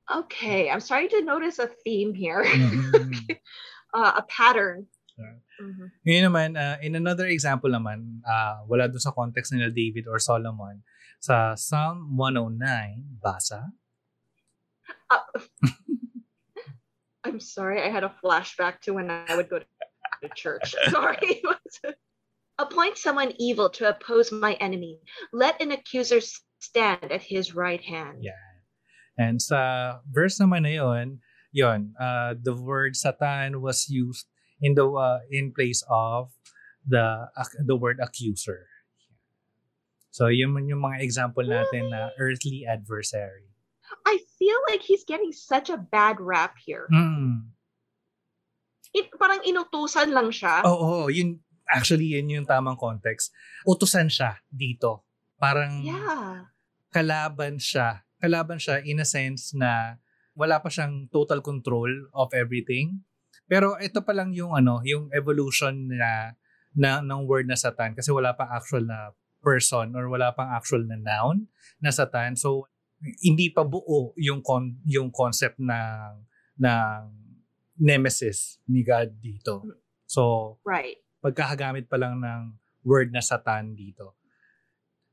[0.04, 2.44] Okay, I'm starting to notice a theme here, Mhm.
[3.96, 4.86] uh, a pattern.
[5.16, 5.38] Yeah.
[5.62, 5.86] Mhm.
[6.04, 10.18] Ngayon naman, uh, in another example naman, uh, wala doon sa context nila David or
[10.20, 10.84] Solomon,
[11.22, 13.72] sa Psalm 109, basa.
[15.08, 15.24] Uh,
[17.24, 20.76] I'm sorry, I had a flashback to when I would go to church.
[20.92, 21.40] Sorry.
[22.60, 25.00] Appoint someone evil to oppose my enemy.
[25.32, 26.20] Let an accuser
[26.60, 28.20] stand at his right hand.
[28.20, 28.36] Yeah.
[29.14, 31.22] And sa verse naman na yun,
[31.54, 34.26] yun, uh, the word Satan was used
[34.58, 36.34] in the uh, in place of
[36.82, 38.66] the ac- the word accuser.
[40.14, 43.50] So yun yung mga example natin na earthly adversary.
[44.06, 46.86] I feel like he's getting such a bad rap here.
[46.90, 47.54] Mm.
[48.94, 50.62] It, parang inutusan lang siya.
[50.62, 53.34] Oo, oh, yun actually yun yung tamang context.
[53.66, 55.02] Utusan siya dito.
[55.34, 56.46] Parang Yeah.
[56.94, 58.03] kalaban siya.
[58.24, 60.00] Kalaban siya in a sense na
[60.32, 63.04] wala pa siyang total control of everything.
[63.44, 66.32] Pero ito pa lang yung ano, yung evolution na,
[66.72, 69.12] na ng word na Satan kasi wala pang actual na
[69.44, 71.44] person or wala pang actual na noun
[71.84, 72.32] na Satan.
[72.40, 72.72] So
[73.20, 76.24] hindi pa buo yung con- yung concept ng
[76.56, 76.98] ng
[77.84, 79.60] nemesis ni God dito.
[80.08, 80.96] So Right.
[81.20, 82.40] pagkakagamit pa lang ng
[82.88, 84.16] word na Satan dito.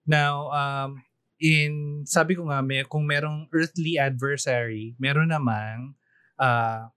[0.08, 1.04] Now, um,
[1.42, 5.98] in, sabi ko nga, may, kung merong earthly adversary, meron namang
[6.38, 6.88] uh,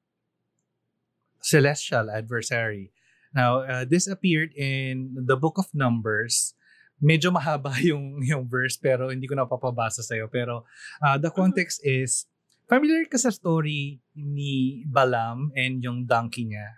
[1.41, 2.93] celestial adversary.
[3.35, 6.55] Now, uh, this appeared in the book of Numbers.
[7.03, 10.29] Medyo mahaba yung, yung verse pero hindi ko napapabasa sa'yo.
[10.29, 10.69] Pero
[11.01, 12.29] uh, the context is,
[12.69, 16.69] familiar ka sa story ni Balaam and yung donkey niya?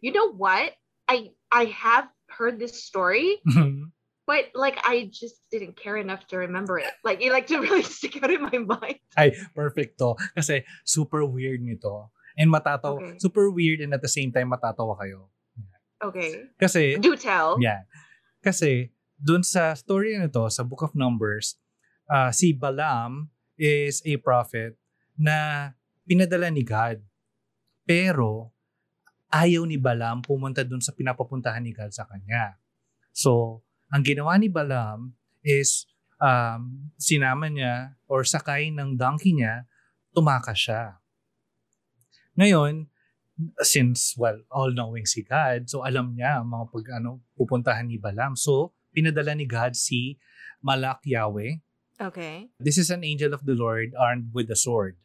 [0.00, 0.74] You know what?
[1.10, 3.42] I I have heard this story,
[4.30, 6.94] but like I just didn't care enough to remember it.
[7.02, 9.02] Like it like to really stick out in my mind.
[9.18, 10.14] Ay, perfect to.
[10.38, 12.14] Kasi super weird nito.
[12.38, 13.18] And matataw, Okay.
[13.18, 15.34] super weird and at the same time matatawa kayo.
[15.98, 16.46] Okay.
[16.56, 17.58] Kasi, Do tell.
[17.60, 17.84] yeah.
[18.40, 21.60] Kasi, dun sa story na to, sa Book of Numbers,
[22.08, 23.28] ah, si Balaam
[23.60, 24.80] is a prophet
[25.20, 25.74] na
[26.08, 27.04] pinadala ni God.
[27.84, 28.54] Pero,
[29.28, 32.56] ayaw ni Balaam pumunta dun sa pinapapuntahan ni God sa kanya.
[33.12, 33.60] So,
[33.90, 35.86] ang ginawa ni Balaam is
[36.22, 39.66] um, sinama niya or sakay ng donkey niya,
[40.14, 41.02] tumakas siya.
[42.38, 42.86] Ngayon,
[43.64, 48.36] since, well, all-knowing si God, so alam niya ang mga pag, ano, pupuntahan ni Balaam.
[48.36, 50.20] So, pinadala ni God si
[50.62, 51.58] Malak Yahweh.
[52.00, 52.48] Okay.
[52.56, 54.96] This is an angel of the Lord armed with a sword.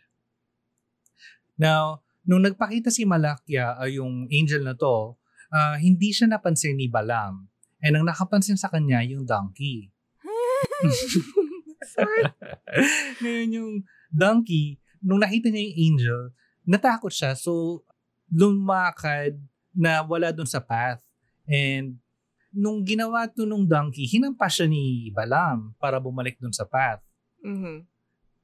[1.60, 5.16] Now, nung nagpakita si Malakya, uh, yung angel na to,
[5.52, 7.48] ah, hindi siya napansin ni Balaam.
[7.86, 9.94] And ang nakapansin sa kanya, yung donkey.
[13.22, 13.74] Ngayon yung
[14.10, 16.22] donkey, nung nakita niya yung angel,
[16.66, 17.38] natakot siya.
[17.38, 17.86] So,
[18.34, 19.38] lumakad
[19.70, 21.06] na wala dun sa path.
[21.46, 22.02] And
[22.50, 27.04] nung ginawa to nung donkey, hinampas siya ni Balaam para bumalik dun sa path.
[27.46, 27.86] hmm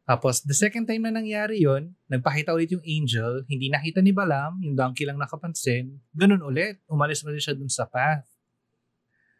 [0.02, 4.60] Tapos, the second time na nangyari yon nagpakita ulit yung angel, hindi nakita ni Balaam,
[4.60, 8.28] yung donkey lang nakapansin, ganun ulit, umalis ulit siya dun sa path.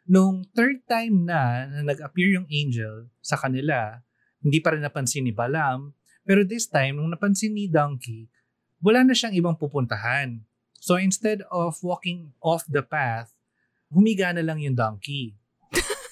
[0.02, 4.02] Nung third time na, na nag-appear yung angel sa kanila,
[4.42, 5.94] hindi pa rin napansin ni Balaam,
[6.26, 8.26] pero this time, nung napansin ni donkey,
[8.82, 10.42] wala na siyang ibang pupuntahan.
[10.82, 13.30] So instead of walking off the path,
[13.94, 15.38] humiga na lang yung donkey.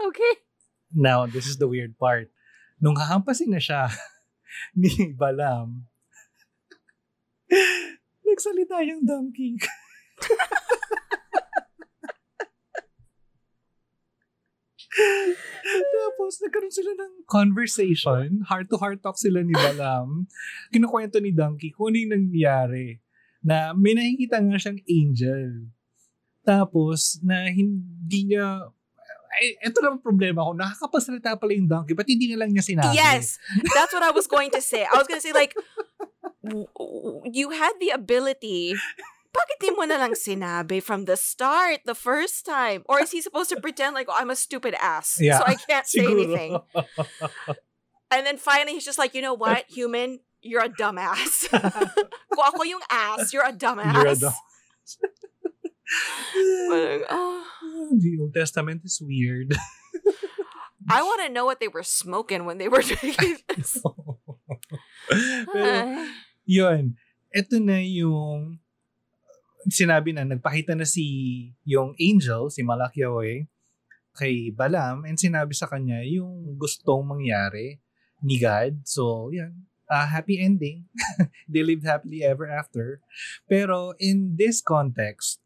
[0.00, 0.32] Okay.
[0.96, 2.32] Now, this is the weird part.
[2.80, 3.92] Nung hahampasin na siya
[4.80, 5.84] ni Balaam,
[8.26, 9.60] nagsalita yung donkey.
[14.90, 18.42] Tapos, nagkaroon sila ng conversation.
[18.46, 20.26] Heart-to-heart talk sila ni Balaam.
[20.74, 22.98] Kinukwento ni Donkey kung ano yung nangyari.
[23.40, 25.70] Na may nakikita nga siyang angel.
[26.42, 28.68] Tapos, na hindi niya
[29.30, 30.50] ay, ito lang ang problema ko.
[30.58, 31.94] Nakakapasalita pala yung donkey.
[31.94, 32.98] Ba't hindi na lang niya sinabi?
[32.98, 33.38] Yes,
[33.78, 34.82] that's what I was going to say.
[34.82, 35.54] I was going to say like,
[37.30, 38.74] you had the ability.
[39.30, 42.82] Bakit di mo na lang sinabi from the start, the first time?
[42.90, 45.54] Or is he supposed to pretend like, oh, I'm a stupid ass, Yeah, so I
[45.54, 46.10] can't say Siguro.
[46.18, 46.50] anything?
[48.10, 51.46] And then finally, he's just like, you know what, human, you're a dumbass.
[52.34, 53.94] Kung ako yung ass, you're a dumbass.
[53.94, 54.42] You're a dumb-
[56.70, 57.42] Parang, oh,
[57.98, 59.54] the Old Testament is weird.
[60.90, 63.78] I want to know what they were smoking when they were drinking this.
[65.52, 66.06] Pero,
[66.46, 66.94] yun.
[67.30, 68.58] Ito na yung
[69.68, 71.04] sinabi na, nagpakita na si
[71.68, 73.44] yung angel, si Malak Yahweh,
[74.16, 77.80] kay Balaam, and sinabi sa kanya yung gustong mangyari
[78.24, 78.84] ni God.
[78.88, 79.70] So, yan.
[79.90, 80.86] a happy ending.
[81.50, 83.02] They lived happily ever after.
[83.50, 85.42] Pero in this context,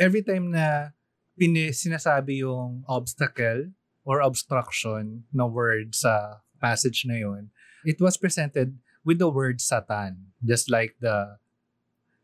[0.00, 0.96] every time na
[1.36, 3.76] pini- sinasabi yung obstacle
[4.08, 7.52] or obstruction na word sa passage na yun,
[7.84, 10.32] it was presented with the word Satan.
[10.40, 11.36] Just like the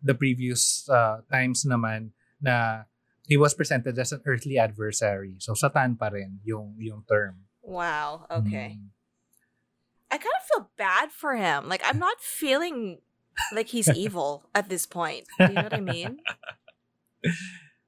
[0.03, 2.85] the previous uh, times naman na
[3.27, 5.37] he was presented as an earthly adversary.
[5.39, 7.45] So Satan pa rin yung yung term.
[7.61, 8.25] Wow.
[8.31, 8.81] Okay.
[8.81, 8.89] Mm.
[10.09, 11.69] I kind of feel bad for him.
[11.69, 13.05] Like I'm not feeling
[13.53, 15.29] like he's evil at this point.
[15.37, 16.19] Do you know what I mean?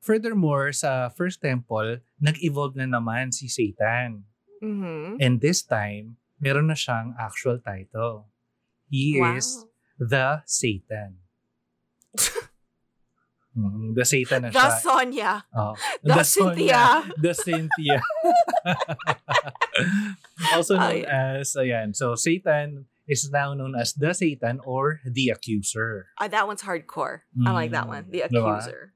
[0.00, 4.24] Furthermore, sa first temple, nag-evolve na naman si Satan.
[4.64, 5.20] Mm-hmm.
[5.20, 8.32] And this time, meron na siyang actual title.
[8.88, 9.36] He wow.
[9.36, 9.64] is
[10.00, 11.19] the Satan.
[13.50, 14.78] Mm, the Satan na The siya.
[14.78, 15.32] Sonia.
[15.50, 15.74] Oh,
[16.06, 16.82] The Sonia, Cynthia.
[17.18, 17.98] The Cynthia.
[20.54, 21.40] also known Ay.
[21.42, 26.06] as, ayan, so Satan is now known as the Satan or the accuser.
[26.14, 27.26] Uh, that one's hardcore.
[27.42, 28.06] I like that one.
[28.06, 28.54] The Mm, diba?
[28.54, 28.94] accuser.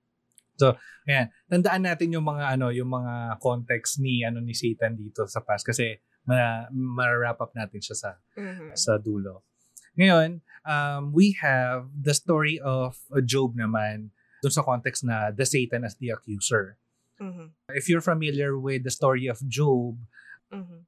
[1.05, 5.43] Ayan, tandaan natin yung mga ano, yung mga context ni ano ni Satan dito sa
[5.43, 8.71] past kasi ma, ma-wrap up natin siya sa Mhm.
[8.79, 9.43] sa dulo.
[9.99, 14.11] Ngayon, um, we have the story of uh, Job naman
[14.43, 16.77] dun sa context na the Satan as the accuser.
[17.21, 17.55] Mhm.
[17.73, 20.03] If you're familiar with the story of Job,
[20.51, 20.85] Mhm.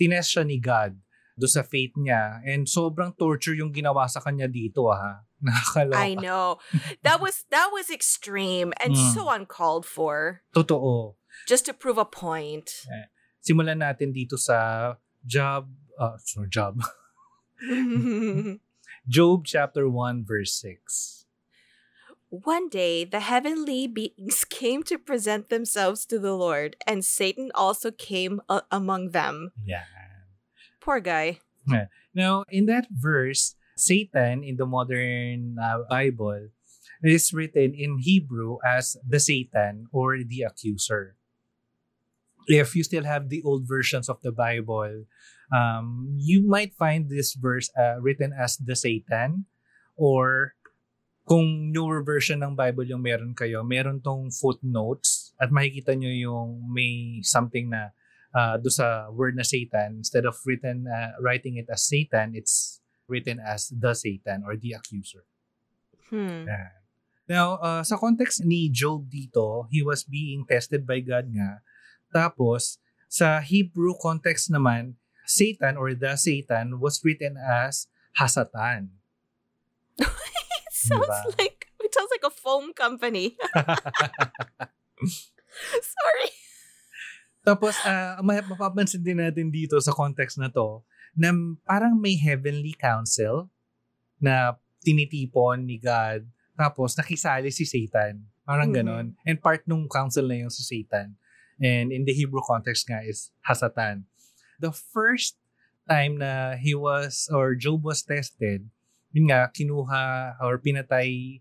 [0.00, 0.98] tinest siya ni God
[1.36, 5.20] do sa faith niya and sobrang torture yung ginawa sa kanya dito ha.
[5.44, 6.00] Nakakaloka.
[6.00, 6.56] I know.
[7.04, 9.12] That was that was extreme and Mm.
[9.12, 10.40] so uncalled for.
[10.56, 11.20] Totoo.
[11.44, 12.88] Just to prove a point.
[13.44, 14.96] Simulan natin dito sa
[15.28, 15.68] Job,
[16.00, 16.80] uh, sorry, Job.
[19.08, 21.24] Job chapter 1 verse 6.
[22.28, 27.90] One day, the heavenly beings came to present themselves to the Lord, and Satan also
[27.90, 29.52] came a- among them.
[29.64, 29.84] Yeah.
[30.80, 31.38] Poor guy.
[32.14, 36.48] Now, in that verse, Satan in the modern uh, Bible
[37.02, 41.16] is written in Hebrew as the Satan or the accuser.
[42.46, 45.04] If you still have the old versions of the Bible,
[45.52, 49.46] um, you might find this verse uh, written as the Satan
[49.96, 50.54] or
[51.26, 56.70] kung newer version ng Bible yung meron kayo, meron tong footnotes at makikita nyo yung
[56.70, 57.90] may something na
[58.30, 62.78] uh, do sa word na Satan, instead of written uh, writing it as Satan, it's
[63.10, 65.26] written as the Satan or the accuser.
[66.14, 66.46] Hmm.
[66.46, 66.74] Yan.
[67.26, 71.58] Now, uh, sa context ni Job dito, he was being tested by God nga.
[72.14, 72.78] Tapos,
[73.10, 74.94] sa Hebrew context naman,
[75.26, 78.94] Satan or the Satan was written as Hasatan.
[80.66, 81.38] It sounds Diba?
[81.42, 83.34] like it sounds like a foam company.
[85.82, 86.30] Sorry.
[87.42, 90.82] Tapos, uh, mapapansin din natin dito sa context na to,
[91.14, 91.30] na
[91.62, 93.50] parang may heavenly council
[94.18, 96.26] na tinitipon ni God.
[96.58, 98.22] Tapos, nakisali si Satan.
[98.42, 98.76] Parang Mhm.
[98.76, 99.06] ganon.
[99.22, 101.14] And part nung council na yung si Satan.
[101.56, 104.04] And in the Hebrew context nga is Hasatan.
[104.60, 105.36] The first
[105.88, 108.66] time na he was, or Job was tested,
[109.12, 111.40] yun nga, kinuha or pinatay,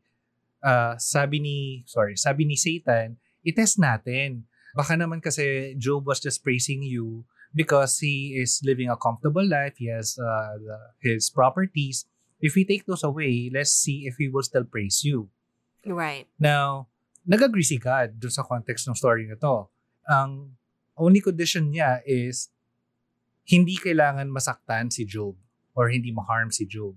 [0.64, 4.46] uh, sabi ni, sorry, sabi ni Satan, itest natin.
[4.76, 7.24] Baka naman kasi Job was just praising you
[7.56, 9.80] because he is living a comfortable life.
[9.80, 12.04] He has uh, the- his properties.
[12.44, 15.32] If we take those away, let's see if he will still praise you.
[15.88, 16.28] Right.
[16.36, 16.92] Now,
[17.24, 19.72] nag-agree si God dun sa context ng story na to.
[20.06, 20.60] Ang
[21.00, 22.52] only condition niya is
[23.46, 25.38] hindi kailangan masaktan si Job
[25.76, 26.96] or hindi ma-harm si Job.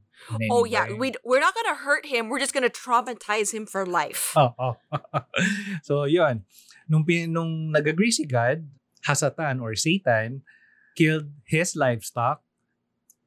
[0.48, 1.12] Oh yeah, way.
[1.12, 2.30] we we're not gonna hurt him.
[2.30, 4.32] We're just gonna traumatize him for life.
[4.38, 4.74] Oh, oh.
[5.82, 6.46] so, yun.
[6.88, 8.64] Nung, nung nag-agree si God,
[9.04, 10.42] Hasatan or Satan
[10.96, 12.40] killed his livestock,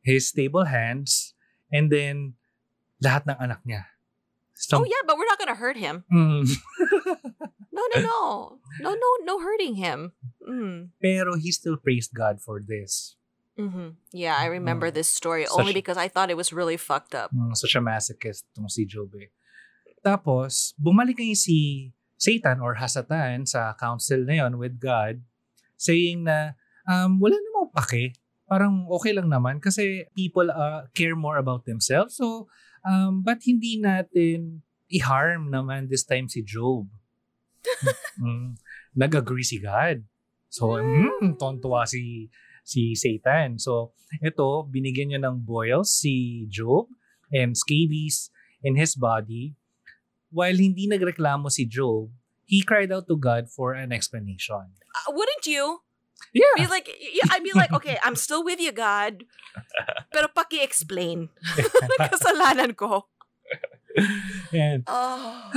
[0.01, 1.35] his stable hands,
[1.69, 2.33] and then
[3.03, 3.85] lahat ng anak niya.
[4.55, 6.03] Oh So, yeah, but we're not gonna hurt him.
[6.11, 6.45] Mm.
[7.71, 8.19] No, no, no,
[8.83, 10.11] no, no, no hurting him.
[10.43, 10.91] Mm.
[11.01, 13.15] Pero he still praised God for this.
[13.55, 14.95] hmm Yeah, I remember Mm.
[14.99, 17.31] this story Such- only because I thought it was really fucked up.
[17.31, 19.31] Mm, such a masochist tong si Job eh.
[20.03, 21.57] Tapos, bumalik ngayon si
[22.19, 25.21] Satan or Hasatan sa council na yon with God
[25.79, 26.53] saying na
[26.87, 28.17] um, wala namang pake.
[28.51, 32.19] Parang okay lang naman kasi people uh, care more about themselves.
[32.19, 32.51] So,
[32.85, 36.87] um, but hindi natin i-harm naman this time si Job.
[38.19, 38.57] mm,
[38.97, 40.03] nag-agree si God.
[40.51, 42.27] So, mm, tontuwa si
[42.61, 43.57] si Satan.
[43.57, 46.91] So, ito, binigyan niya ng boils si Job
[47.31, 49.55] and scabies in his body.
[50.31, 52.11] While hindi nagreklamo si Job,
[52.43, 54.75] he cried out to God for an explanation.
[54.91, 55.83] Uh, wouldn't you
[56.33, 56.55] Yeah.
[56.55, 56.87] be like?
[56.87, 59.25] Yeah, I'd be like, okay, I'm still with you, God,
[60.13, 61.29] pero paki-explain
[62.11, 63.09] kasalanan ko.
[64.55, 65.51] And, Oh.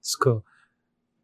[0.00, 0.42] Sko.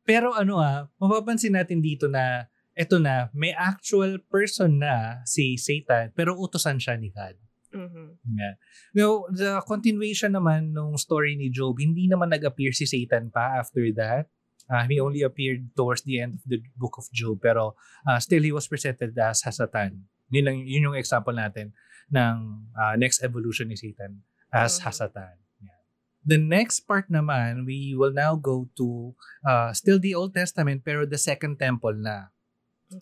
[0.07, 2.47] Pero ano ah, mapapansin natin dito na
[2.77, 7.35] eto na, may actual person na si Satan, pero utosan siya ni God.
[7.73, 8.55] hmm Yeah.
[8.93, 13.83] Now, the continuation naman nung story ni Job, hindi naman nag-appear si Satan pa after
[13.97, 14.29] that.
[14.67, 18.43] Uh, he only appeared towards the end of the book of Job, pero uh, still
[18.43, 20.03] he was presented as Hasatan.
[20.31, 21.71] Yun, lang, yun yung example natin
[22.11, 22.37] ng
[22.75, 24.91] uh, next evolution ni Satan as Mhm.
[24.91, 25.35] Hasatan.
[25.63, 25.81] Yeah.
[26.27, 29.15] The next part naman, we will now go to
[29.47, 32.35] uh, still the Old Testament, pero the Second Temple na.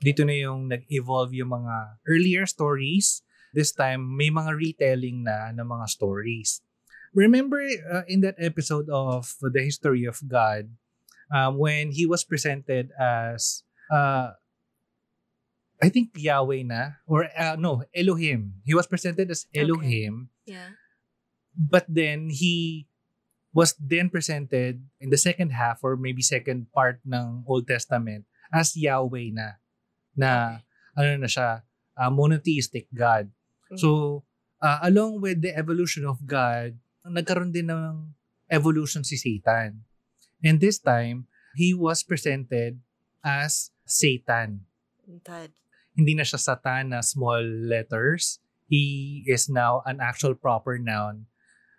[0.01, 5.63] Dito na yung nag-evolve yung mga earlier stories this time may mga retelling na ng
[5.65, 6.61] mga stories.
[7.15, 10.75] Remember uh, in that episode of The History of God,
[11.33, 13.63] um, when he was presented as,
[13.93, 14.33] uh,
[15.83, 18.61] I think Yahweh na, or uh, no, Elohim.
[18.65, 19.63] He was presented as Okay.
[19.63, 20.77] Elohim Yeah.
[21.57, 22.87] But then he
[23.55, 28.77] was then presented in the second half or maybe second part ng Old Testament as
[28.77, 29.59] Yahweh na.
[30.15, 30.31] Na
[30.95, 31.63] ano na siya,
[31.99, 33.31] uh, monotheistic God.
[33.71, 33.79] Mm.
[33.79, 34.23] So,
[34.59, 36.75] uh, along with the evolution of God,
[37.07, 38.15] nagkaroon din ng
[38.51, 39.87] evolution si Satan.
[40.45, 41.27] And this time,
[41.57, 42.85] he was presented
[43.25, 44.69] as Satan.
[45.25, 45.57] Tad.
[45.97, 48.39] Hindi na siya Satan na small letters.
[48.69, 51.27] He is now an actual proper noun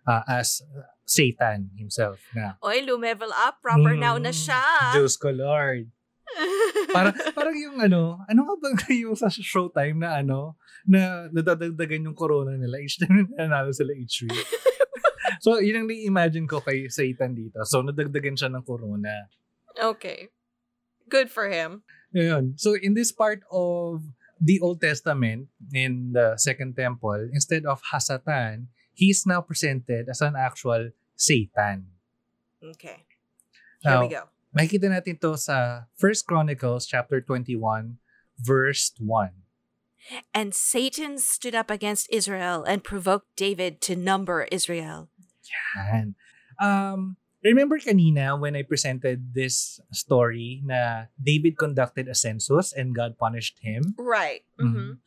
[0.09, 0.65] uh, as
[1.05, 2.17] Satan himself.
[2.33, 3.61] Na, Oy, lumevel up.
[3.61, 4.61] Proper Mm, noun na siya.
[4.97, 5.93] Diyos ko, Lord.
[6.89, 10.57] Para, parang yung ano, ano nga ba yung sa showtime na ano,
[10.89, 14.33] na nadadagdagan yung corona nila each time na nanalo sila each week.
[15.39, 17.63] so, yun ang na-imagine ko kay Satan dito.
[17.67, 19.29] So, nadagdagan siya ng corona.
[19.81, 20.29] okay.
[21.05, 21.85] Good for him.
[22.15, 22.57] Ayun.
[22.57, 24.01] So, in this part of
[24.41, 30.21] the Old Testament, in the Second Temple, instead of Hasatan, he is now presented as
[30.21, 31.93] an actual Satan.
[32.63, 33.05] Okay.
[33.83, 34.23] Here we Now, go.
[34.55, 37.99] Makikita natin to sa First Chronicles chapter 21
[38.39, 39.29] verse 1.
[40.33, 45.09] And Satan stood up against Israel and provoked David to number Israel.
[45.49, 46.15] Yan.
[46.59, 53.17] Um, remember kanina when I presented this story na David conducted a census and God
[53.17, 53.93] punished him?
[53.97, 54.41] Right.
[54.57, 54.99] Mhm.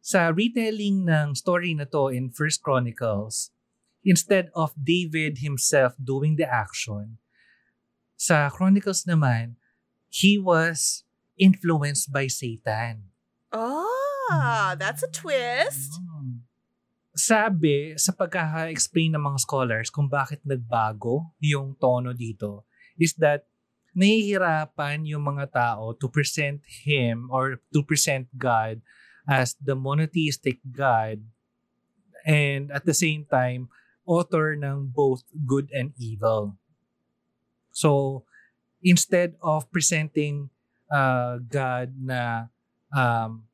[0.00, 3.52] Sa retelling ng story na to in First Chronicles,
[4.02, 7.20] instead of David himself doing the action,
[8.16, 9.60] sa Chronicles naman,
[10.08, 11.04] he was
[11.38, 13.12] influenced by Satan.
[13.52, 15.94] Oh, that's a twist.
[16.00, 16.09] Mm.
[17.20, 22.64] Sabi, sa pagkaka-explain ng mga scholars kung bakit nagbago yung tono dito,
[22.96, 23.44] is that
[23.92, 28.80] nahihirapan yung mga tao to present Him or to present God
[29.28, 31.20] as the monotheistic God
[32.24, 33.68] and at the same time,
[34.04, 36.56] author ng both good and evil.
[37.72, 38.24] So,
[38.82, 40.50] instead of presenting
[40.90, 42.52] uh, God na
[42.92, 43.49] um,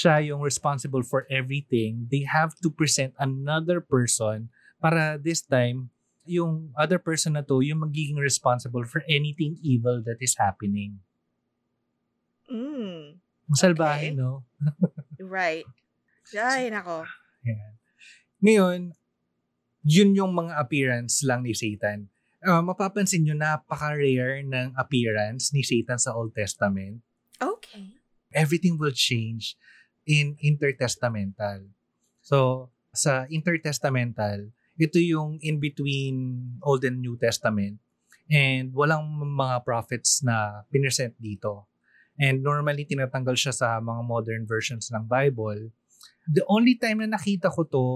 [0.00, 4.48] siya yung responsible for everything, they have to present another person
[4.80, 5.92] para this time,
[6.24, 11.04] yung other person na to, yung magiging responsible for anything evil that is happening.
[12.48, 13.20] Mm,
[13.52, 14.16] salbahe, Okay.
[14.16, 14.48] no?
[15.20, 15.68] right.
[16.32, 17.04] Ay, nako.
[17.44, 17.72] Yan.
[18.40, 18.80] Ngayon,
[19.84, 22.08] yun yung mga appearance lang ni Satan.
[22.40, 27.04] Uh, mapapansin nyo, napaka-rare ng appearance ni Satan sa Old Testament.
[27.40, 28.00] Okay.
[28.30, 29.58] everything will change
[30.10, 31.70] in intertestamental.
[32.18, 36.16] So, sa intertestamental, ito yung in between
[36.66, 37.78] Old and New Testament
[38.26, 41.70] and walang mga prophets na pinesent dito.
[42.18, 45.70] And normally, tinatanggal siya sa mga modern versions ng Bible.
[46.26, 47.86] The only time na nakita ko to,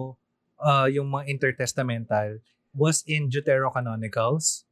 [0.62, 2.38] uh, yung mga intertestamental,
[2.74, 4.66] was in Deuterocanonicals.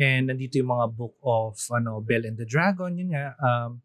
[0.00, 3.84] And nandito yung mga book of ano, Bell and the Dragon, yun nga, um,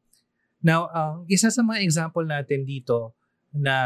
[0.62, 3.14] Now, ang isa sa mga example natin dito
[3.54, 3.78] na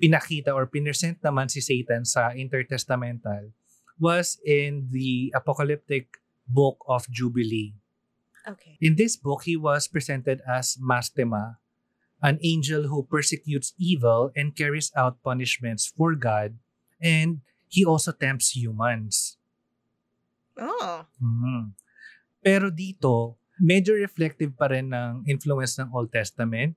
[0.00, 3.52] pinakita or pinesent naman si Satan sa intertestamental
[4.00, 7.76] was in the apocalyptic book of Jubilee.
[8.48, 8.80] Okay.
[8.80, 11.60] In this book, he was presented as Mastema,
[12.24, 16.56] an angel who persecutes evil and carries out punishments for God,
[16.96, 19.36] and he also tempts humans.
[20.56, 21.04] Oh.
[21.20, 21.76] Mhm.
[22.40, 26.74] Pero dito, medyo reflective pa rin ng influence ng Old Testament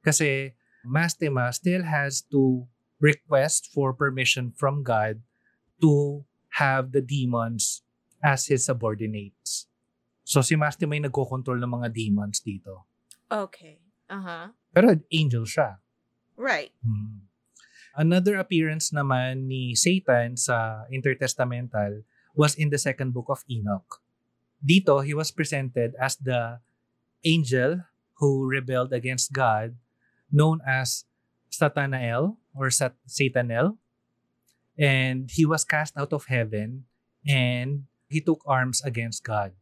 [0.00, 2.66] kasi Mastema still has to
[2.98, 5.22] request for permission from God
[5.78, 6.24] to
[6.58, 7.86] have the demons
[8.24, 9.70] as his subordinates.
[10.22, 12.88] So si Mastema yung nagkocontrol ng mga demons dito.
[13.30, 13.78] Okay.
[14.10, 14.50] Uh-huh.
[14.72, 15.78] Pero angel siya.
[16.38, 16.72] Right.
[16.82, 17.28] Hmm.
[17.92, 24.00] Another appearance naman ni Satan sa intertestamental was in the second book of Enoch.
[24.62, 26.62] Dito, he was presented as the
[27.26, 27.82] angel
[28.22, 29.74] who rebelled against God,
[30.30, 31.04] known as
[31.50, 33.76] Satanael or Sat- Satanel.
[34.78, 36.86] And he was cast out of heaven
[37.26, 39.52] and he took arms against God.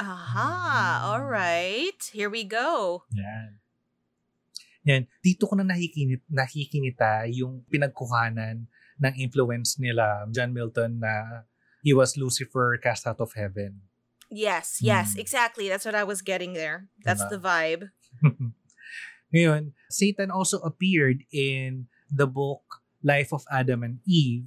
[0.00, 1.12] Aha.
[1.12, 2.00] All right.
[2.10, 3.04] Here we go.
[3.12, 3.60] Yan.
[4.82, 5.02] Yan.
[5.22, 8.66] Dito ko na nakikinit, nakikinita yung pinagkuhanan
[8.98, 11.44] ng influence nila John Milton na
[11.82, 13.82] he was Lucifer cast out of heaven.
[14.30, 15.20] Yes, yes, Hmm.
[15.20, 15.68] exactly.
[15.68, 16.88] That's what I was getting there.
[17.04, 17.30] That's Diba?
[17.30, 17.82] the vibe.
[19.34, 24.46] Ngayon, Satan also appeared in the book Life of Adam and Eve.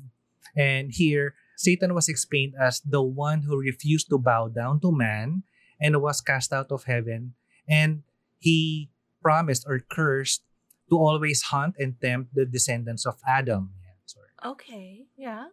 [0.56, 5.44] And here, Satan was explained as the one who refused to bow down to man
[5.82, 7.34] and was cast out of heaven.
[7.68, 8.04] And
[8.40, 8.90] he
[9.22, 10.44] promised or cursed
[10.90, 13.74] to always hunt and tempt the descendants of Adam.
[14.46, 15.08] Okay.
[15.18, 15.50] Yeah.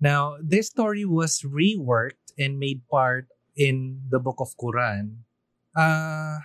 [0.00, 5.24] Now, this story was reworked and made part in the Book of Quran.
[5.72, 6.44] Ah,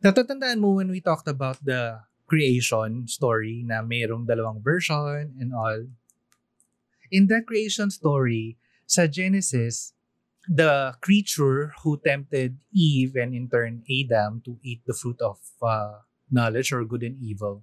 [0.00, 5.84] natatandaan mo when we talked about the creation story na mayroong dalawang version and all.
[7.12, 8.56] In that creation story,
[8.88, 9.92] sa Genesis,
[10.48, 16.00] the creature who tempted Eve and in turn Adam to eat the fruit of uh,
[16.32, 17.62] knowledge or good and evil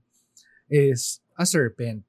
[0.70, 2.06] is a serpent.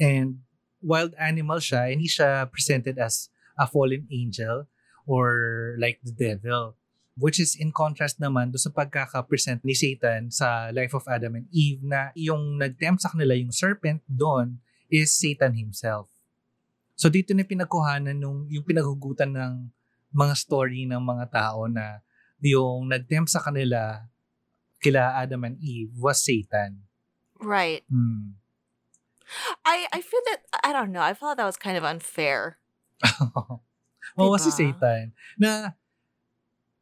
[0.00, 0.40] And
[0.80, 4.68] wild animal siya, hindi siya presented as a fallen angel
[5.04, 6.76] or like the devil.
[7.20, 11.48] Which is in contrast naman do sa pagkaka-present ni Satan sa life of Adam and
[11.52, 14.56] Eve na yung nag-tempt sa kanila yung serpent doon
[14.88, 16.08] is Satan himself.
[16.96, 19.52] So dito na pinagkuhanan nung yung pinaghugutan ng
[20.16, 22.00] mga story ng mga tao na
[22.40, 24.08] yung nag-tempt sa kanila
[24.80, 26.88] kila Adam and Eve was Satan.
[27.36, 27.84] Right.
[27.92, 28.39] Hmm.
[29.64, 31.02] I I feel that I don't know.
[31.02, 32.58] I felt that was kind of unfair.
[34.20, 34.58] Oo, si Diba?
[34.58, 35.04] Satan.
[35.38, 35.76] Na,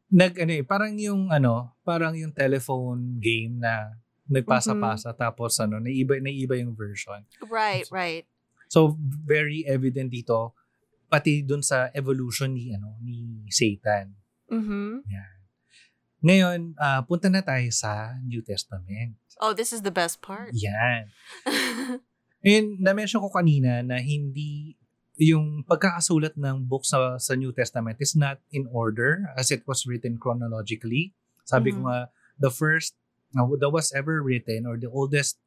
[0.09, 3.93] nag, ano eh, parang yung, ano, parang yung telephone game na
[4.29, 7.25] nagpasa-pasa tapos ano, naiba, naiba yung version.
[7.45, 7.85] Right.
[7.89, 8.25] Right.
[8.69, 10.53] So, very evident dito,
[11.09, 14.13] pati dun sa evolution ni, ano, ni Satan.
[14.49, 14.91] Mm-hmm.
[16.19, 19.17] Ngayon, ah, punta na tayo sa New Testament.
[19.39, 20.51] Oh, this is the best part.
[20.53, 21.09] Yan.
[22.39, 24.75] And na-mention ko kanina na hindi
[25.19, 29.83] yung pagkakasulat ng book sa, sa New Testament is not in order as it was
[29.83, 31.11] written chronologically.
[31.43, 31.85] Sabi ko Mhm.
[31.91, 31.99] nga,
[32.39, 32.95] the first
[33.35, 35.37] uh, that was ever written or the oldest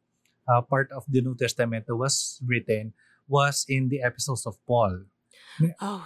[0.44, 2.92] uh, part of the New Testament that was written
[3.24, 5.08] was in the epistles of Paul.
[5.80, 6.04] oh.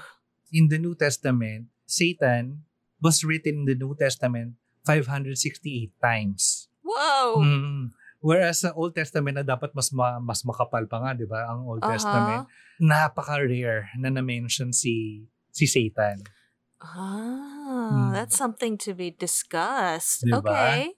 [0.54, 2.62] In the New Testament, Satan
[3.02, 4.54] was written in the New Testament
[4.86, 6.70] 568 times.
[6.86, 7.42] Whoa.
[7.42, 7.90] Mm.
[8.26, 11.46] Whereas sa Old Testament na dapat mas ma- mas makapal pa nga, 'di ba?
[11.46, 11.94] Ang Old Uh-huh.
[11.94, 12.50] Testament,
[12.82, 15.22] napaka-rare na na-mention si
[15.54, 16.26] si Satan.
[16.82, 18.10] Ah, Hmm.
[18.10, 20.26] that's something to be discussed.
[20.26, 20.42] Diba?
[20.42, 20.92] Okay.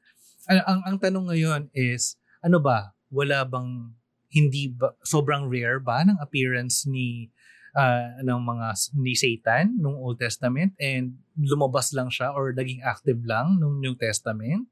[0.49, 2.97] Ang, ang ang tanong ngayon is ano ba?
[3.12, 3.93] Wala bang
[4.29, 7.29] hindi ba sobrang rare ba ng appearance ni
[7.72, 8.66] ah, ng mga
[8.97, 13.93] ni Satan nung Old Testament and lumabas lang siya or naging active lang nung New
[13.95, 14.64] Testament?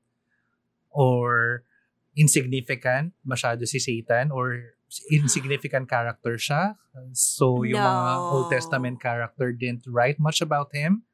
[0.91, 1.61] Or
[2.17, 4.75] insignificant masyado si Satan or
[5.13, 6.81] insignificant character siya?
[7.13, 8.53] So yung mga Old No.
[8.53, 11.05] Testament character didn't write much about him?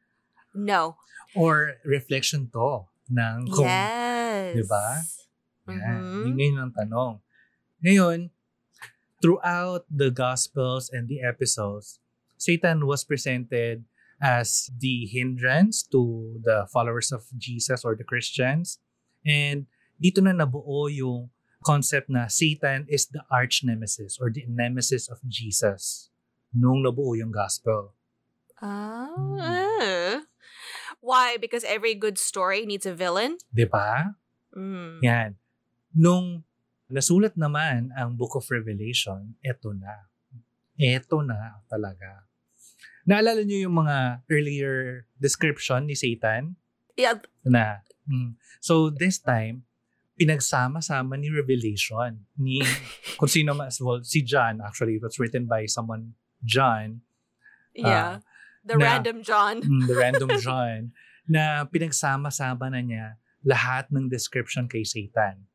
[0.55, 0.97] No.
[1.35, 4.55] Or reflection to ng kung yes.
[4.57, 4.87] diba?
[5.69, 6.01] Yan.
[6.03, 6.39] Mhm.
[6.39, 7.19] Yun ang tanong.
[7.83, 8.31] Ngayon,
[9.19, 11.99] throughout the Gospels and the Epistles,
[12.39, 13.87] Satan was presented
[14.23, 18.79] as the hindrance to the followers of Jesus or the Christians.
[19.27, 19.67] And
[20.03, 21.31] dito na nabuo yung
[21.63, 26.11] concept na Satan is the arch nemesis or the nemesis of Jesus
[26.51, 27.95] nung nabuo yung gospel.
[28.59, 29.15] Ah.
[29.15, 30.27] Uh.
[30.99, 31.39] Why?
[31.39, 33.39] Because every good story needs a villain?
[33.55, 34.19] Di ba?
[34.55, 35.03] Mm.
[35.03, 35.31] Yan.
[35.95, 36.43] Nung
[36.91, 40.11] nasulat naman ang Book of Revelation, eto na.
[40.79, 42.27] Eto na talaga.
[43.07, 46.59] Naalala niyo yung mga earlier description ni Satan
[46.93, 47.25] Yeah.
[47.41, 49.65] na mm, so this time
[50.23, 52.63] pinagsama-sama ni Revelation ni
[53.19, 56.15] kung sino mas well si John actually it was written by someone
[56.47, 57.03] John
[57.75, 58.21] Yeah.
[58.69, 59.63] the na- random John.
[59.67, 60.93] mm, the random John
[61.27, 63.07] na pinagsama-sama na niya
[63.43, 65.49] lahat ng description kay Satan.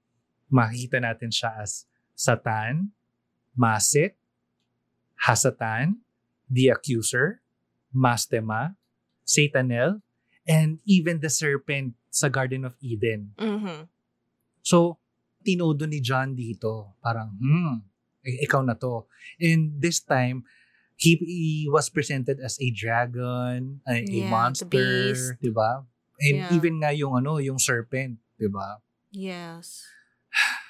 [0.49, 1.85] Makikita natin siya as
[2.17, 2.97] Satan,
[3.53, 4.17] Masit,
[5.29, 6.01] Hasatan,
[6.49, 7.45] the accuser,
[7.93, 8.75] Mastema,
[9.23, 10.01] Satanel,
[10.47, 13.37] and even the serpent sa Garden of Eden.
[13.37, 13.85] Mm-hmm.
[14.67, 14.99] So,
[15.47, 17.87] tinodo ni John dito, parang, hmm,
[18.43, 19.07] ikaw na to.
[19.39, 20.43] And this time,
[20.99, 25.87] he, he was presented as a dragon, a, a Yeah, the monster, di ba?
[26.19, 26.51] And Yeah.
[26.51, 28.83] even nga yung ano, yung serpent, di ba?
[29.15, 29.87] Yes.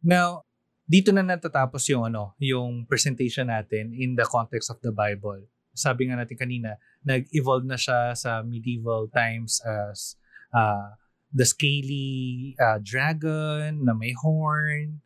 [0.00, 0.48] Now,
[0.88, 5.44] dito na natatapos yung ano, yung presentation natin in the context of the Bible.
[5.76, 10.16] Sabi nga natin kanina, nag-evolve na siya sa medieval times as
[10.56, 10.96] uh,
[11.32, 15.00] the scaly uh, dragon na may horn.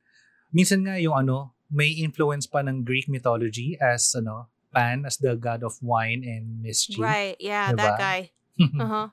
[0.55, 5.37] Minsan nga yung ano, may influence pa ng Greek mythology as ano, Pan as the
[5.37, 7.01] god of wine and mischief.
[7.01, 7.37] Right.
[7.37, 7.85] Yeah, Diba?
[7.85, 8.21] that guy.
[8.63, 9.09] Uh-huh.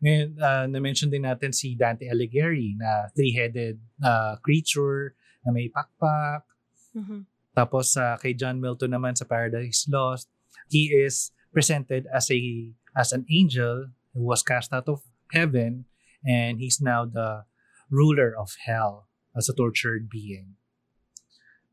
[0.00, 6.46] Ngayon, uh, na-mention din natin si Dante Alighieri na three-headed uh, creature na may pakpak.
[6.94, 7.26] Mhm.
[7.54, 10.30] Tapos sa kay John Milton naman sa Paradise Lost,
[10.70, 15.86] he is presented as a as an angel who was cast out of heaven
[16.24, 17.44] and he's now the
[17.92, 19.06] ruler of hell
[19.36, 20.56] as a tortured being.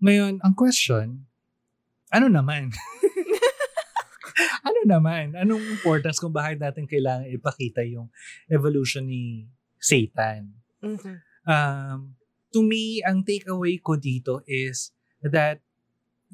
[0.04, 1.26] Ngayon, ang question,
[2.12, 2.76] ano naman?
[4.68, 5.38] ano naman?
[5.39, 8.12] Anong importance kung bakit natin kailangan ipakita yung
[8.52, 9.47] evolution ni
[9.80, 10.58] Satan?
[10.84, 11.16] Mhm.
[11.47, 12.20] Um,
[12.52, 14.91] to me, ang takeaway ko dito is
[15.24, 15.64] that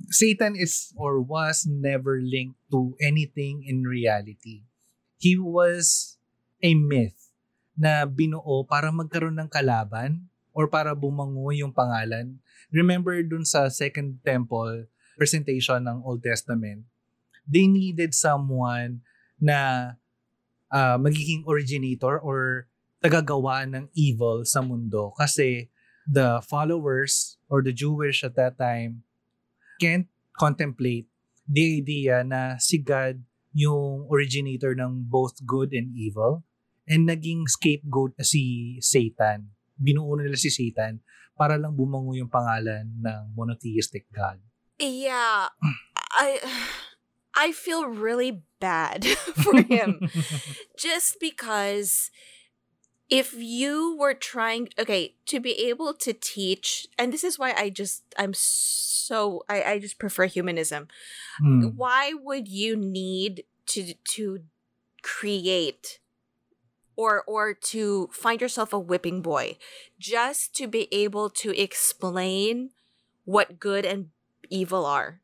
[0.10, 4.64] Satan is or was never linked to anything in reality.
[5.18, 6.16] He was
[6.62, 7.27] a myth
[7.78, 10.26] na binuo para magkaroon ng kalaban
[10.58, 12.42] or para bumango yung pangalan.
[12.74, 16.90] Remember dun sa Second Temple presentation ng Old Testament,
[17.46, 19.06] they needed someone
[19.38, 19.94] na
[20.74, 22.66] ah, magiging originator or
[23.00, 25.14] tagagawa ng evil sa mundo.
[25.14, 25.70] Kasi
[26.10, 29.06] the followers or the Jewish at that time
[29.78, 31.06] can't contemplate
[31.46, 33.22] the idea na si God
[33.54, 36.47] yung originator ng both good and evil
[36.88, 39.52] and naging scapegoat si Satan.
[39.78, 41.04] Binuo nila si Satan
[41.38, 44.42] para lang bumango yung pangalan ng monotheistic God.
[44.80, 45.54] Yeah,
[46.18, 46.42] I
[47.38, 49.06] I feel really bad
[49.44, 50.10] for him
[50.78, 52.10] just because
[53.10, 57.70] if you were trying okay to be able to teach and this is why I
[57.70, 60.88] just I'm so I I just prefer humanism.
[61.38, 61.78] Hmm.
[61.78, 63.46] Why would you need
[63.78, 64.42] to to
[65.04, 66.00] create
[66.98, 69.56] or or to find yourself a whipping boy
[70.02, 72.74] just to be able to explain
[73.24, 74.10] what good and
[74.50, 75.22] evil are?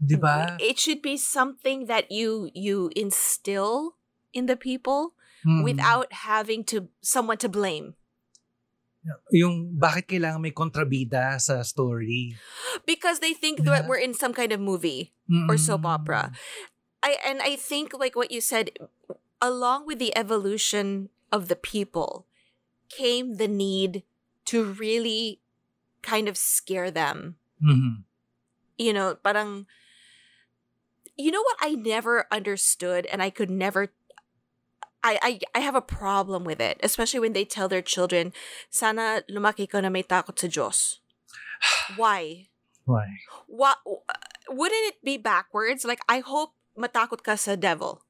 [0.00, 0.56] Di ba?
[0.58, 4.00] It should be something that you you instill
[4.32, 5.64] in the people Mm.
[5.64, 7.96] without having to someone to blame.
[9.32, 12.36] Yung bakit kailangan may kontrabida sa story.
[12.84, 13.80] Because they think Yeah.
[13.80, 15.16] that we're in some kind of movie.
[15.48, 15.94] Or soap Mm.
[15.96, 16.22] opera.
[17.00, 18.76] I and I think like what you said
[19.40, 22.26] along with the evolution of the people
[22.88, 24.02] came the need
[24.46, 25.40] to really
[26.02, 27.36] kind of scare them.
[27.62, 28.04] Mhm.
[28.78, 29.66] You know, parang
[31.16, 33.92] you know what I never understood and I could never
[35.02, 38.32] I, I I have a problem with it, especially when they tell their children,
[38.68, 41.00] sana lumaki ka na may takot sa Diyos.
[41.96, 42.48] Why?
[42.84, 43.08] Why?
[43.46, 43.78] What
[44.48, 45.84] wouldn't it be backwards?
[45.84, 48.04] Like I hope matakot ka sa devil.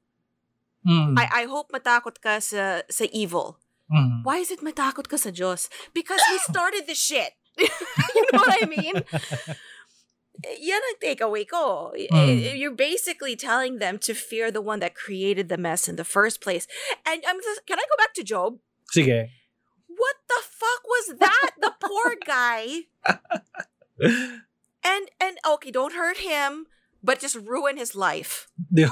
[0.87, 1.17] Mm.
[1.17, 3.57] I I hope matakot ka sa sa evil.
[3.91, 4.23] Mm.
[4.23, 5.67] Why is it matakot ka sa Diyos?
[5.93, 7.35] Because he started the shit.
[7.59, 8.95] you know what I mean?
[10.41, 11.93] Yan ang takeaway ko.
[11.93, 12.57] Mm.
[12.57, 16.41] You're basically telling them to fear the one that created the mess in the first
[16.41, 16.65] place.
[17.05, 18.57] And I'm just, can I go back to Job?
[18.89, 19.29] Sige.
[19.85, 21.51] What the fuck was that?
[21.61, 22.89] the poor guy.
[24.81, 26.65] And and okay, don't hurt him,
[27.03, 28.47] but just ruin his life.
[28.57, 28.89] Ba?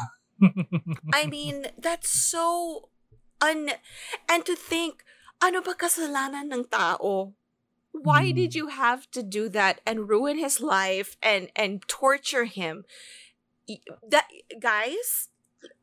[1.14, 2.90] I mean, that's so
[3.42, 3.72] un
[4.28, 5.04] and to think
[5.42, 7.34] ano ba kasalanan ng tao?
[7.92, 8.36] Why Mm.
[8.36, 12.86] did you have to do that and ruin his life and and torture him?
[14.06, 14.30] That
[14.62, 15.30] guys,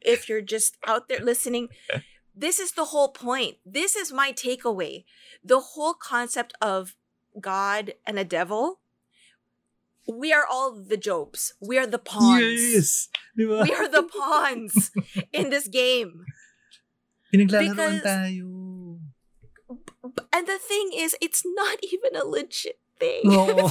[0.00, 1.68] if you're just out there listening,
[2.34, 3.58] this is the whole point.
[3.66, 5.04] This is my takeaway.
[5.42, 6.94] The whole concept of
[7.40, 8.80] God and a devil.
[10.06, 11.54] We are all the Jobs.
[11.60, 12.62] We are the pawns.
[12.62, 13.08] Yes!
[13.36, 13.66] Di ba?
[13.66, 14.90] We are the pawns
[15.32, 16.24] in this game.
[17.34, 18.52] Pinaglalaroan tayo.
[20.32, 23.26] And the thing is, it's not even a legit thing.
[23.26, 23.66] Oo.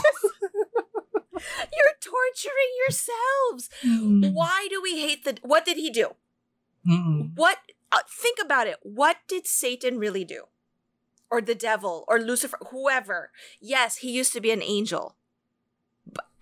[1.75, 3.69] You're torturing yourselves.
[3.83, 4.33] Mm.
[4.33, 5.37] Why do we hate the.
[5.41, 6.15] What did he do?
[6.87, 7.31] Mm-mm.
[7.35, 7.59] What.
[7.91, 8.77] Uh, think about it.
[8.83, 10.51] What did Satan really do?
[11.31, 13.31] Or the devil, or Lucifer, whoever.
[13.59, 15.15] Yes, he used to be an angel.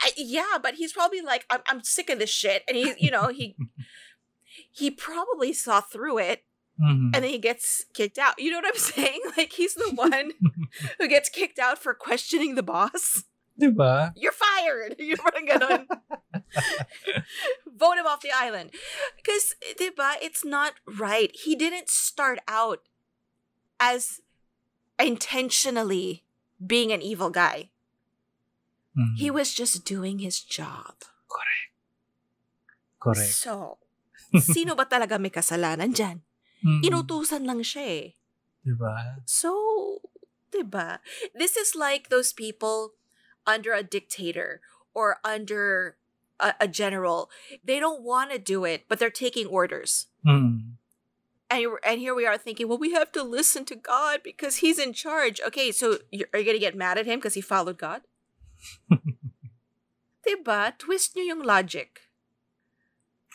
[0.03, 2.63] I, yeah, but he's probably like, I'm, I'm sick of this shit.
[2.67, 3.55] And he, you know, he.
[4.71, 6.45] He probably saw through it
[6.79, 7.09] Mhm.
[7.13, 8.35] and then he gets kicked out.
[8.37, 9.19] You know what I'm saying?
[9.35, 10.31] Like he's the one
[10.99, 13.23] who gets kicked out for questioning the boss.
[13.57, 14.13] Di ba?
[14.15, 14.95] You're fired.
[14.99, 15.85] You're parang ganon.
[17.65, 18.71] Vote him off the island.
[19.17, 21.31] Because, diba, it's not right.
[21.33, 22.79] He didn't start out
[23.79, 24.21] as
[24.99, 26.23] intentionally
[26.65, 27.69] being an evil guy.
[28.93, 29.17] Mhm.
[29.17, 31.01] He was just doing his job.
[31.25, 31.69] Correct.
[33.01, 33.33] Correct.
[33.33, 33.77] So,
[34.53, 36.21] sino ba talaga may kasalanan dyan?
[36.63, 36.81] Mm.
[36.85, 38.07] Inutusan lang siya eh.
[38.63, 39.19] Di ba?
[39.25, 39.99] So,
[40.53, 41.03] diba?
[41.35, 42.95] This is like those people
[43.45, 44.61] under a dictator
[44.93, 45.97] or under
[46.39, 47.29] a, a general.
[47.63, 50.07] They don't want to do it, but they're taking orders.
[50.25, 50.79] Mm.
[51.51, 54.79] And, and here we are thinking, well, we have to listen to God because He's
[54.79, 55.41] in charge.
[55.45, 55.99] Okay, so
[56.33, 58.01] are you going to get mad at Him because He followed God?
[60.25, 60.73] diba?
[60.77, 62.09] Twist nyo yung logic.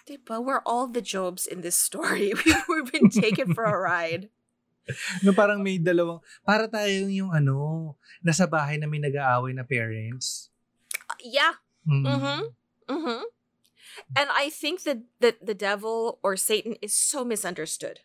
[0.09, 0.41] Diba?
[0.41, 2.33] We're all the Jobs in this story.
[2.69, 4.31] We've, been taken for a ride.
[5.21, 7.93] No, parang may dalawang, para tayo yung ano,
[8.25, 10.49] nasa bahay na may nag-aaway na parents.
[11.21, 11.61] Yeah.
[11.85, 12.09] Mm.
[12.09, 12.41] Mm-hmm.
[12.97, 13.23] Mm-hmm.
[14.17, 18.01] And I think that, that the devil or Satan is so misunderstood.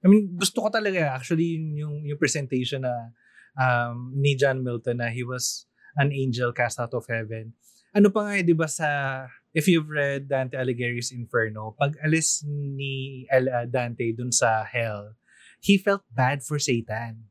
[0.00, 3.12] I mean, gusto ko talaga actually yung, yung, yung presentation na
[3.58, 7.54] um, ni John Milton na he was an angel cast out of heaven.
[7.90, 12.46] Ano pa nga, eh, di ba sa, if you've read Dante Alighieri's Inferno, pag alis
[12.46, 15.18] ni El- uh, Dante dun sa hell,
[15.58, 17.26] he felt bad for Satan.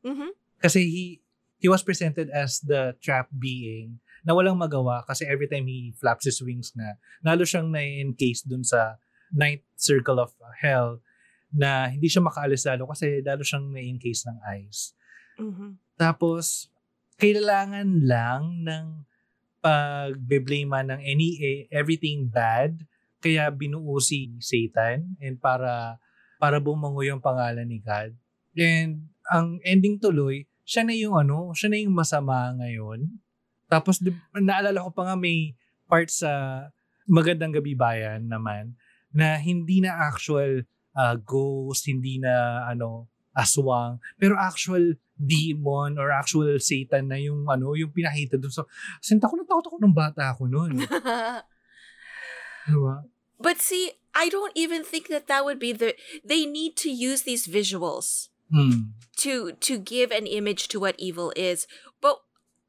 [0.00, 0.32] Mm-hmm.
[0.60, 1.04] Kasi he,
[1.60, 6.24] he was presented as the trapped being na walang magawa kasi every time he flaps
[6.24, 9.00] his wings na, lalo siyang na-encase dun sa
[9.32, 11.00] ninth circle of hell
[11.52, 14.92] na hindi siya makaalis lalo kasi lalo siyang na-encase ng ice.
[15.40, 15.70] Mm-hmm.
[15.96, 16.68] Tapos,
[17.20, 18.86] kailangan lang ng
[19.60, 22.80] pagbeblema ng any eh, everything bad
[23.20, 26.00] kaya binuo si Satan and para
[26.40, 28.16] para bumango yung pangalan ni God.
[28.56, 33.04] And ang ending tuloy, siya na yung ano, siya na yung masama ngayon.
[33.68, 34.00] Tapos
[34.32, 35.52] naalala ko pa nga may
[35.84, 36.64] part sa
[37.04, 38.78] Magandang Gabi Bayan naman
[39.12, 40.64] na hindi na actual
[40.94, 47.74] uh, ghost, hindi na ano aswang, pero actual demon or actual Satan na yung ano,
[47.76, 48.50] yung pinakita doon.
[48.50, 48.66] So,
[49.00, 50.80] sinta ko na takot ako ng bata ako noon.
[52.68, 53.04] diba?
[53.40, 55.94] but see, I don't even think that that would be the.
[56.24, 58.98] They need to use these visuals Hmm.
[59.22, 61.70] to to give an image to what evil is.
[62.02, 62.18] But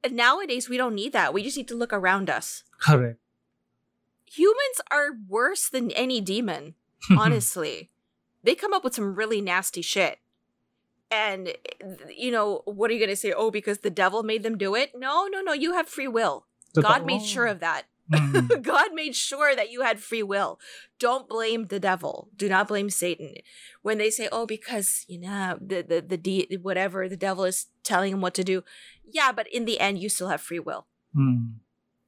[0.06, 1.34] nowadays we don't need that.
[1.34, 2.62] We just need to look around us.
[2.78, 3.18] Correct.
[4.30, 6.76] Humans are worse than any demon.
[7.18, 7.90] honestly.
[8.44, 10.22] they come up with some really nasty shit.
[11.12, 11.54] And,
[12.16, 13.34] you know, what are you going to say?
[13.34, 14.92] Oh, because the devil made them do it?
[14.96, 15.52] No, no, no.
[15.52, 16.46] You have free will.
[16.80, 17.84] God made sure of that.
[18.12, 18.62] Mm.
[18.64, 20.60] God made sure that you had free will.
[21.00, 22.30] Don't blame the devil.
[22.36, 23.36] Do not blame Satan.
[23.82, 27.68] When they say, "Oh, because you know the the the de- whatever the devil is
[27.84, 28.64] telling him what to do,"
[29.06, 30.88] yeah, but in the end, you still have free will.
[31.16, 31.56] Mm.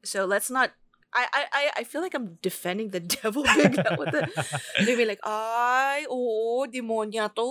[0.03, 0.71] So let's not.
[1.13, 3.45] I I I- feel like I'm defending the devil.
[3.45, 4.21] bigla with the,
[4.81, 7.47] they be like, "Ay, oh, demonya to."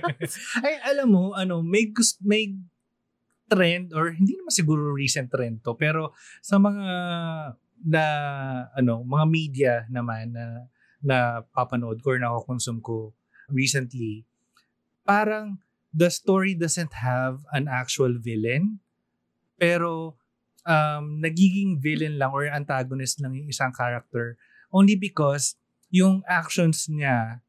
[0.64, 1.90] Ay, alam mo, ano, may
[2.22, 2.54] may
[3.46, 6.86] trend or hindi naman siguro recent trend to, pero sa mga
[7.86, 8.04] na
[8.74, 10.66] ano, mga media naman na
[11.02, 11.16] na
[11.54, 13.14] papanood ko or nakokonsume ko
[13.46, 14.26] recently,
[15.02, 15.62] parang
[15.94, 18.82] the story doesn't have an actual villain,
[19.54, 20.18] pero
[20.66, 24.36] um, nagiging villain lang or antagonist lang yung isang character
[24.74, 25.54] only because
[25.88, 27.40] yung actions niya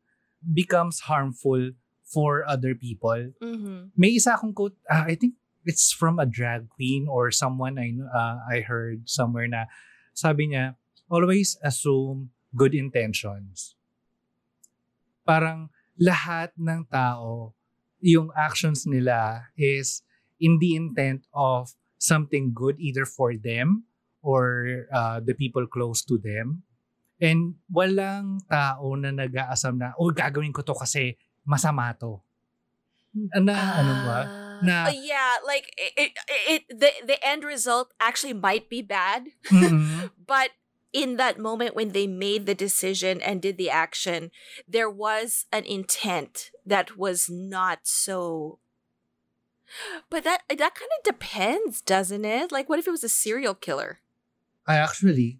[0.46, 1.74] becomes harmful
[2.08, 3.34] for other people.
[3.42, 3.92] mm-hmm.
[3.98, 5.36] May isa akong quote, ah, I think
[5.68, 9.68] it's from a drag queen or someone I uh, I heard somewhere na
[10.16, 10.80] sabi niya,
[11.12, 13.76] always assume good intentions.
[15.28, 15.68] Parang
[16.00, 17.52] lahat ng tao,
[18.00, 20.08] yung actions nila is
[20.40, 23.84] in the intent of something good either for them
[24.22, 26.64] or uh, the people close to them.
[27.20, 31.18] And walang tao na nag-aasam na, oh, gagawin ko to kasi
[31.48, 32.22] masama to.
[33.42, 34.20] Na, ano ba?
[34.62, 36.12] Na- Uh, yeah, like it, it,
[36.50, 40.10] it the the end result actually might be bad, Mhm.
[40.26, 40.50] but
[40.90, 44.34] in that moment when they made the decision and did the action,
[44.66, 48.58] there was an intent that was not so.
[50.10, 52.52] But that that kind of depends, doesn't it?
[52.52, 54.00] Like, what if it was a serial killer?
[54.68, 55.40] I actually,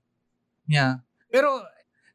[0.68, 1.04] yeah.
[1.32, 1.64] Pero,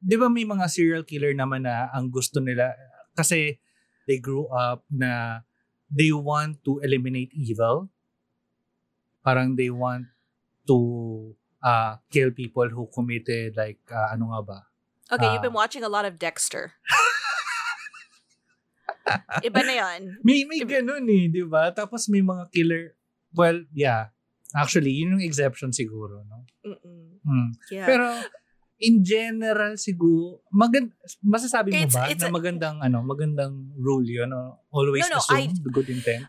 [0.01, 2.73] di ba may mga serial killer naman na ang gusto nila,
[3.13, 3.61] kasi
[4.09, 5.41] they grew up na
[5.93, 7.89] they want to eliminate evil.
[9.23, 10.09] Parang they want
[10.67, 10.79] to
[11.63, 14.59] uh, kill people who committed like, uh, ano nga ba?
[15.13, 15.63] Okay, you've been Ah.
[15.63, 16.73] watching a lot of Dexter.
[19.43, 20.01] Iba na yan.
[20.23, 21.71] May, may ganun eh, di ba?
[21.71, 22.95] Tapos may mga killer,
[23.35, 24.11] well, yeah.
[24.53, 26.45] Actually, yun yung exception siguro, no?
[26.63, 27.19] Mm-mm.
[27.25, 27.51] Hmm.
[27.71, 27.87] Yeah.
[27.89, 28.07] Pero
[28.83, 30.91] in general siguro magand
[31.23, 34.59] masasabi mo It's- ba it's na a- magandang ano magandang rule yun no?
[34.75, 36.27] always No, no, assume I- the good intent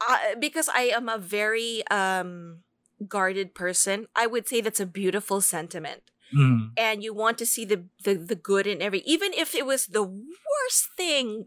[0.00, 2.64] uh, because I am a very um
[3.06, 6.02] guarded person, I would say that's a beautiful sentiment.
[6.34, 6.70] Mm.
[6.76, 9.86] And you want to see the, the the good in every even if it was
[9.86, 11.46] the worst thing,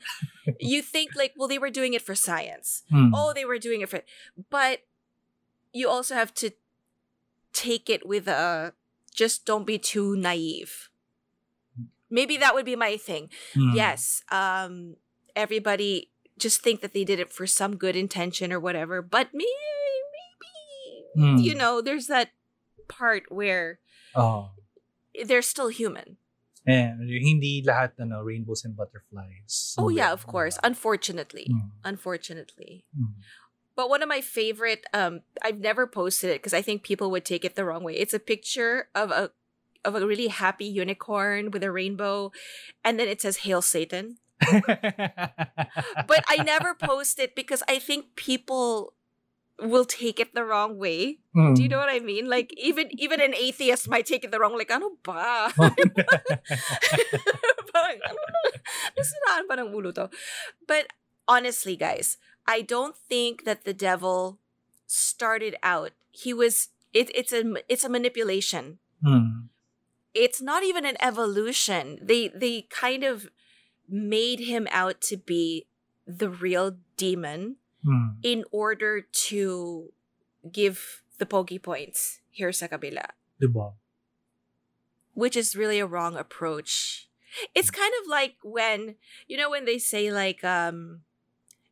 [0.59, 2.83] you think like, well, they were doing it for science.
[2.91, 3.11] Mm.
[3.13, 4.01] Oh, they were doing it for
[4.49, 4.79] but
[5.73, 6.51] you also have to
[7.53, 8.73] take it with a
[9.13, 10.89] just don't be too naive.
[12.09, 13.29] Maybe that would be my thing.
[13.55, 13.75] Mm.
[13.75, 14.95] yes um
[15.35, 19.47] everybody just think that they did it for some good intention or whatever but maybe
[20.11, 20.17] maybe
[21.17, 21.43] Mm.
[21.43, 22.29] you know there's that
[22.87, 23.79] part where
[24.15, 24.51] oh
[25.25, 26.17] they're still human
[26.67, 31.71] eh hindi lahat ano rainbows and butterflies oh yeah of course unfortunately Mm.
[31.83, 33.17] unfortunately Mm.
[33.71, 37.23] But one of my favorite, um, I've never posted it because I think people would
[37.23, 37.95] take it the wrong way.
[37.95, 39.31] It's a picture of a
[39.87, 42.35] of a really happy unicorn with a rainbow,
[42.83, 44.19] and then it says "Hail Satan."
[46.05, 48.93] But I never post it because I think people
[49.61, 51.19] will take it the wrong way.
[51.35, 51.55] Mm.
[51.55, 52.27] Do you know what I mean?
[52.29, 54.57] Like even even an atheist might take it the wrong.
[54.57, 55.53] Like ano ba?
[57.71, 58.21] parang ano
[58.97, 60.09] nasiraan pa ng ulo to.
[60.65, 60.87] But
[61.27, 64.39] honestly, guys, I don't think that the devil
[64.89, 65.91] started out.
[66.11, 68.79] He was it, it's a it's a manipulation.
[69.05, 69.47] Mm.
[70.13, 71.99] It's not even an evolution.
[72.01, 73.29] They they kind of
[73.87, 75.67] made him out to be
[76.07, 78.21] the real demon Mm.
[78.21, 79.01] in order
[79.31, 79.89] to
[80.51, 83.09] give the pokey points here sa kabila,
[83.41, 83.73] Diba?
[85.13, 87.07] which is really a wrong approach.
[87.55, 88.95] It's kind of like when
[89.27, 91.01] you know when they say like um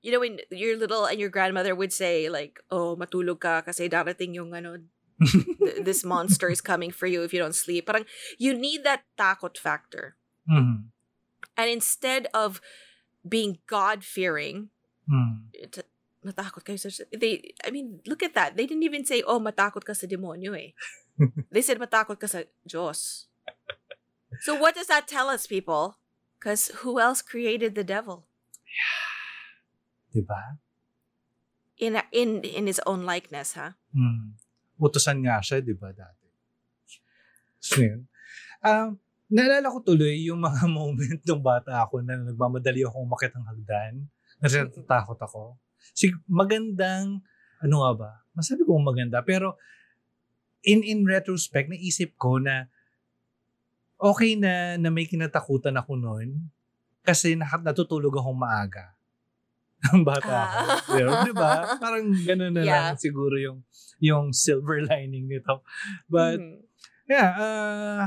[0.01, 3.85] you know when you're little and your grandmother would say like oh matulog ka kasi
[3.85, 4.81] darating yung ano
[5.19, 7.85] th- this monster is coming for you if you don't sleep.
[7.85, 8.07] Parang
[8.39, 10.15] you need that takot factor.
[10.49, 10.89] Mm.
[11.59, 12.61] And instead of
[13.27, 14.71] being God fearing,
[15.09, 15.49] Mm.
[16.19, 19.87] Matakot kayo sa they I mean look at that they didn't even say oh matakot
[19.87, 20.75] ka sa demonyo eh
[21.53, 23.31] they said matakot ka sa Diyos
[24.43, 25.99] so what does that tell us people
[26.35, 28.27] because who else created the devil
[30.11, 30.59] Diba?
[31.79, 34.37] in in in his own likeness ha Mm.
[34.79, 36.27] Utusan nga siya, di ba, dati?
[37.59, 38.07] So, yun.
[38.63, 38.95] Um,
[39.27, 43.93] naalala ko tuloy yung mga moment ng bata ako na nagmamadali akong umakit ng hagdan.
[44.39, 45.59] Natatakot ako.
[45.93, 47.21] Sig magandang,
[47.59, 48.11] ano nga ba?
[48.33, 49.19] Masabi ko maganda.
[49.21, 49.59] Pero,
[50.63, 52.67] in in retrospect, naisip ko na
[53.99, 56.51] okay na na may kinatakutan ako noon
[57.03, 58.95] kasi nat- natutulog akong maaga.
[59.95, 60.55] Ang bata ako.
[60.59, 60.79] Ah.
[60.95, 61.51] Pero, di ba?
[61.79, 62.83] Parang ganun na Yeah.
[62.91, 63.63] lang siguro yung
[63.99, 65.63] yung silver lining nito.
[66.07, 66.59] But, Mhm.
[67.07, 68.03] yeah, uh,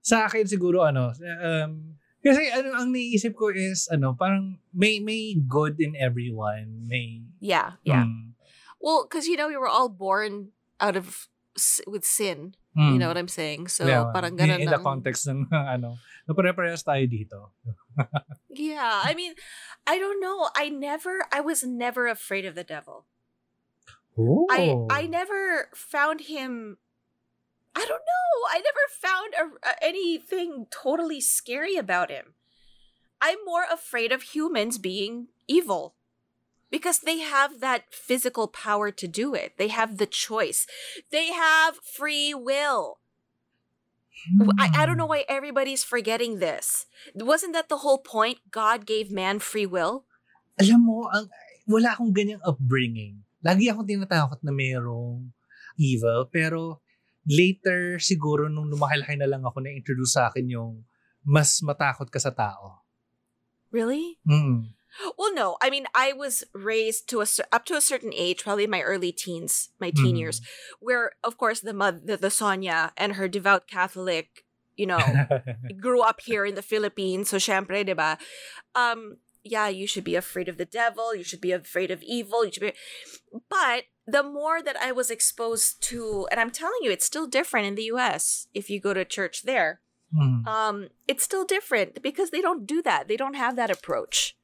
[0.00, 1.96] sa akin siguro ano, um,
[2.26, 6.86] kasi ano ang naiisip ko is ano, parang may may good in everyone.
[6.90, 8.34] May yeah yeah mm,
[8.82, 10.50] well because you know we were all born
[10.82, 11.28] out of
[11.88, 14.76] with sin mm, you know what I'm saying so yeah, parang in, ganun in the
[14.76, 14.84] lang.
[14.84, 15.96] context ng ano,
[16.28, 17.56] na pare-parehas tayo dito.
[18.52, 19.32] yeah I mean
[19.88, 23.08] I don't know I never I was never afraid of the devil
[24.16, 24.46] Oh.
[24.50, 26.78] I I never found him.
[27.76, 28.36] I don't know.
[28.50, 32.32] I never found a, anything totally scary about him.
[33.20, 35.94] I'm more afraid of humans being evil
[36.70, 39.58] because they have that physical power to do it.
[39.58, 40.66] They have the choice.
[41.12, 42.98] They have free will.
[44.58, 45.20] I, I don't know hmm.
[45.20, 46.86] why everybody's forgetting this.
[47.14, 48.40] Wasn't that the whole point?
[48.50, 50.08] God gave man free will.
[50.56, 51.28] Alam mo, ang,
[51.68, 53.20] wala akong ganyang upbringing.
[53.44, 55.30] Lagi akong tinatakot na mayroong
[55.76, 56.80] evil, pero
[57.26, 60.86] later siguro nung lumaki na lang ako na-introduce sa akin yung
[61.26, 62.86] mas matakot ka sa tao.
[63.74, 64.18] Really?
[64.26, 64.72] Mm.
[65.18, 65.58] Well, no.
[65.60, 69.12] I mean, I was raised to a up to a certain age, probably my early
[69.12, 70.20] teens, my teen Mhm.
[70.24, 70.40] years,
[70.80, 74.46] where of course the mother, the, the Sonia and her devout Catholic,
[74.78, 75.02] you know,
[75.82, 77.28] grew up here in the Philippines.
[77.28, 78.16] So, syempre, diba?
[78.72, 81.12] Um, yeah, you should be afraid of the devil.
[81.14, 82.46] You should be afraid of evil.
[82.46, 82.78] You should be.
[83.50, 87.66] But the more that I was exposed to, and I'm telling you, it's still different
[87.66, 88.46] in the U.S.
[88.54, 89.80] If you go to church there,
[90.14, 90.46] Mm.
[90.46, 93.08] um, it's still different because they don't do that.
[93.08, 94.36] They don't have that approach.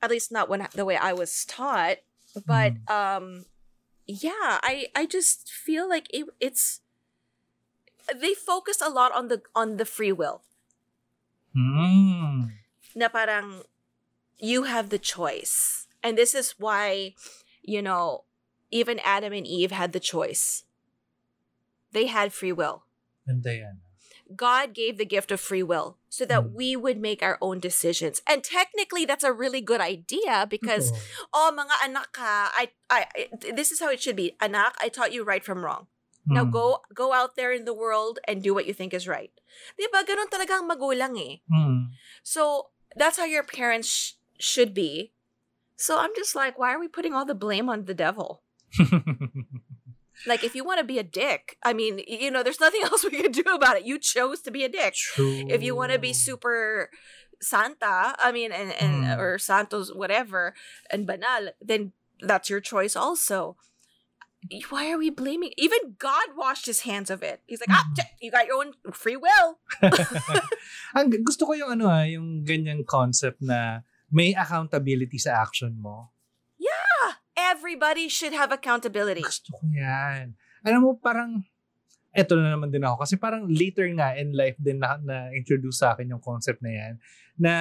[0.00, 1.98] At least not when the way I was taught.
[2.46, 3.44] But um,
[4.08, 6.80] yeah, I I just feel like it, it's
[8.16, 10.40] they focus a lot on the on the free will.
[11.56, 12.52] Mm.
[12.96, 13.62] Na parang
[14.38, 17.12] you have the choice, and this is why
[17.62, 18.24] you know
[18.70, 20.64] even Adam and Eve had the choice.
[21.92, 22.84] They had free will.
[23.26, 23.76] Ganda yan.
[24.36, 26.52] God gave the gift of free will so that Mm.
[26.52, 28.20] we would make our own decisions.
[28.28, 31.00] And technically that's a really good idea because Oo.
[31.32, 34.36] oh mga anak ka, I I I- this is how it should be.
[34.36, 35.88] Anak, I taught you right from wrong.
[36.28, 36.52] Now Mm.
[36.52, 39.32] go go out there in the world and do what you think is right.
[39.80, 41.40] 'Di ba ganun talaga ang magulang eh.
[41.48, 41.96] Mm.
[42.20, 45.16] So that's how your parents sh- should be.
[45.80, 48.44] So I'm just like why are we putting all the blame on the devil?
[50.26, 53.04] Like if you want to be a dick, I mean, you know, there's nothing else
[53.06, 53.86] we can do about it.
[53.86, 54.94] You chose to be a dick.
[54.94, 55.46] True.
[55.46, 56.90] if you want to be super
[57.40, 59.18] santa i mean and, and Mm.
[59.22, 60.58] or santos whatever
[60.90, 63.54] and banal then that's your choice also
[64.74, 67.94] why are we blaming even god washed his hands of it he's like ah Mm.
[67.94, 69.62] t- you got your own free will
[70.98, 76.10] Ang gusto ko yung ano ah, yung ganyang concept na may accountability sa action mo.
[77.38, 79.22] Everybody should have accountability.
[79.22, 80.34] Gusto ko yan.
[80.66, 81.46] Alam mo, parang,
[82.10, 83.06] eto na naman din ako.
[83.06, 86.94] Kasi parang later nga in life din na, na-introduce sa akin yung concept na yan.
[87.38, 87.54] Na,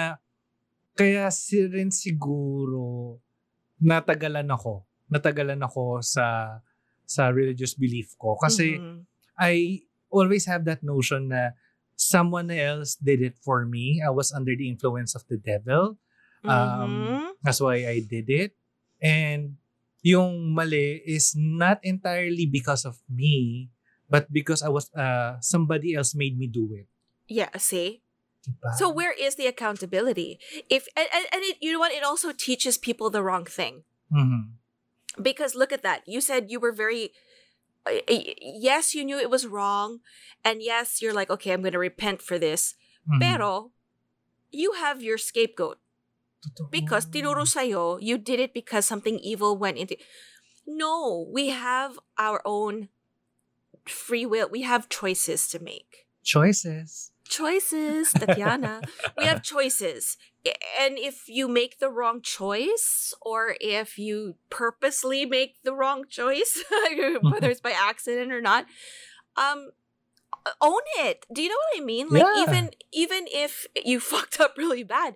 [0.97, 3.21] kaya si rin siguro,
[3.77, 4.81] natagalan ako.
[5.13, 6.57] Natagalan ako sa
[7.07, 8.35] sa religious belief ko.
[8.35, 9.05] Kasi, Mhm.
[9.37, 11.53] I always have that notion na
[11.93, 14.01] someone else did it for me.
[14.01, 16.01] I was under the influence of the devil.
[16.43, 17.21] Um, Mhm.
[17.45, 18.57] That's why I did it.
[18.97, 19.61] And
[20.07, 23.67] yung mali is not entirely because of me,
[24.07, 26.87] but because I was uh somebody else made me do it.
[27.27, 27.99] yeah, see?
[28.47, 28.71] Diba?
[28.79, 30.39] So where is the accountability?
[30.71, 31.91] If and, and, it, you know what?
[31.91, 33.83] It also teaches people the wrong thing.
[34.07, 34.55] Mhm.
[35.19, 37.09] because look at that you said you were very
[37.89, 37.97] uh,
[38.39, 39.99] yes you knew it was wrong
[40.45, 43.19] and yes you're like okay i'm going to repent for this Mhm.
[43.19, 43.73] pero
[44.53, 45.81] you have your scapegoat
[46.37, 46.69] Totoo.
[46.69, 49.97] because tinuro sa'yo you did it because something evil went into
[50.67, 52.89] no we have our own
[53.89, 57.11] free will we have choices to make choices.
[57.27, 58.81] choices tatiana
[59.17, 60.17] we have choices
[60.79, 66.63] and if you make the wrong choice or if you purposely make the wrong choice
[67.21, 68.65] whether it's by accident or not
[69.35, 69.71] um
[70.61, 71.25] own it.
[71.31, 72.07] Do you know what i mean?
[72.09, 72.43] Like Yeah.
[72.43, 75.15] even even if you fucked up really bad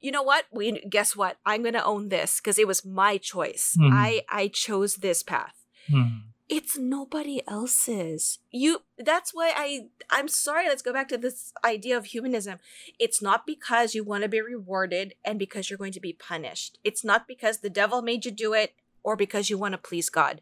[0.00, 0.44] you know what?
[0.50, 1.36] We guess what?
[1.44, 3.76] I'm gonna own this because it was my choice.
[3.78, 3.90] Mhm.
[3.92, 5.56] i i chose this path.
[5.88, 6.22] Mhm.
[6.48, 8.38] it's nobody else's.
[8.50, 9.66] You that's why i
[10.10, 12.58] i'm sorry let's go back to this idea of humanism.
[12.98, 16.78] It's not because you want to be rewarded and because you're going to be punished.
[16.82, 18.70] It's not because the devil made you do it
[19.02, 20.40] or because you want to please god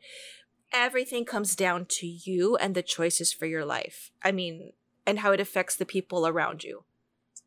[0.73, 4.73] everything comes down to you and the choices for your life i mean
[5.07, 6.85] and how it affects the people around you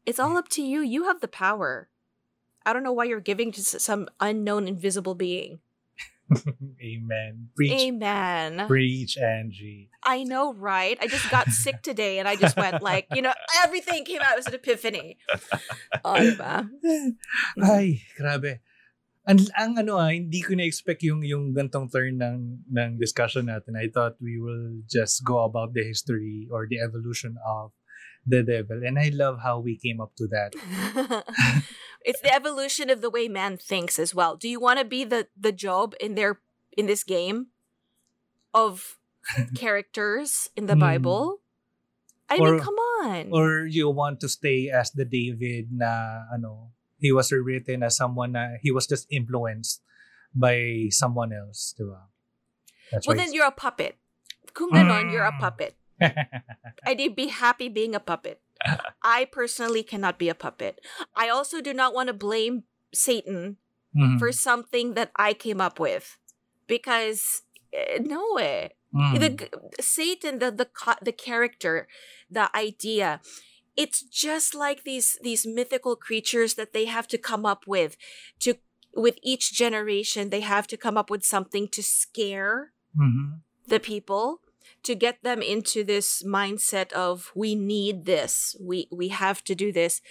[0.05, 1.89] it's all up to you you have the power
[2.65, 5.59] i don't know why you're giving to some unknown invisible being
[6.81, 7.49] Amen.
[7.55, 7.81] Preach.
[7.81, 9.89] amen Preach, Angie.
[10.03, 10.97] I know, right?
[11.01, 14.37] I just got sick today and I just went like, you know, everything came out
[14.37, 15.17] as an epiphany.
[16.03, 16.69] Oh, diba?
[17.61, 18.59] Ay, grabe.
[19.27, 23.77] Ang, ang ano ah, hindi ko na-expect yung, yung gantong turn ng, ng discussion natin.
[23.77, 27.71] I thought we will just go about the history or the evolution of
[28.25, 28.81] the devil.
[28.85, 30.53] And I love how we came up to that.
[32.05, 34.35] it's the evolution of the way man thinks as well.
[34.35, 36.41] Do you want to be the the Job in their
[36.77, 37.47] in this game
[38.53, 38.97] of
[39.55, 40.85] characters in the Hmm.
[40.85, 41.41] Bible?
[42.29, 43.29] I Or- mean, come on.
[43.33, 48.37] Or you want to stay as the David na ano, he was rewritten as someone
[48.37, 49.81] na he was just influenced
[50.31, 52.07] by someone else, di ba?
[52.93, 53.97] That's well, then you're a puppet.
[54.53, 55.41] Kung ganon, you're a Mm.
[55.41, 55.73] puppet.
[56.85, 58.39] I'd be happy being a puppet.
[59.01, 60.79] I personally cannot be a puppet.
[61.17, 63.57] I also do not want to blame Satan
[63.95, 64.19] Mhm.
[64.21, 66.17] for something that I came up with
[66.67, 67.41] because
[67.73, 68.75] eh, no way.
[68.93, 69.17] Mhm.
[69.19, 69.31] The
[69.81, 70.67] Satan the the
[71.01, 71.87] the character,
[72.29, 73.23] the idea
[73.77, 77.97] it's just like these these mythical creatures that they have to come up with
[78.39, 78.55] to
[78.95, 83.41] with each generation they have to come up with something to scare Mhm.
[83.67, 84.41] the people
[84.83, 89.71] to get them into this mindset of we need this we we have to do
[89.71, 90.01] this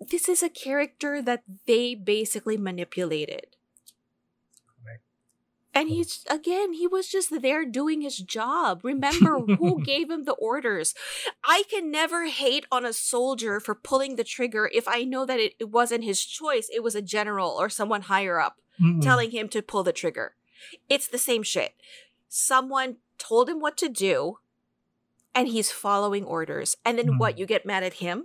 [0.00, 3.56] this is a character that they basically manipulated.
[5.74, 10.32] And he's again he was just there doing his job remember who gave him the
[10.32, 10.94] orders
[11.44, 15.38] i can never hate on a soldier for pulling the trigger if i know that
[15.40, 19.02] it, it wasn't his choice it was a general or someone higher up Mhm.
[19.02, 20.36] telling him to pull the trigger.
[20.88, 21.74] It's the same shit.
[22.30, 24.38] Someone told him what to do,
[25.34, 26.78] and he's following orders.
[26.82, 27.34] And then what?
[27.34, 27.38] Mm.
[27.40, 28.24] You get mad at him?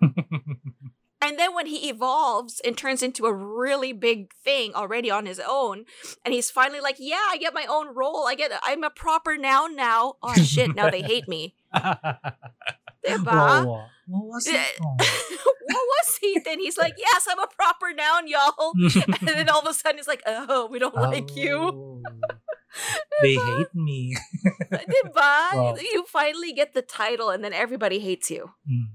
[1.22, 5.40] And then when he evolves and turns into a really big thing already on his
[5.46, 5.84] own,
[6.24, 8.26] and he's finally like, "Yeah, I get my own role.
[8.26, 8.50] I get.
[8.64, 10.14] I'm a proper noun now.
[10.22, 10.74] Oh shit!
[10.74, 11.54] Now they hate me."
[13.06, 13.26] Diba?
[13.26, 13.90] Wawa.
[14.08, 16.40] Wawa si Eh, what was he?
[16.44, 18.72] Then he's like, "Yes, I'm a proper noun, y'all."
[19.20, 22.02] And then all of a sudden, it's like, "Oh, we don't like you." Oh.
[23.22, 24.16] They hate me.
[24.72, 25.14] Diba?
[25.14, 25.76] Wow.
[25.76, 28.52] You finally get the title and then everybody hates you.
[28.70, 28.88] Mm.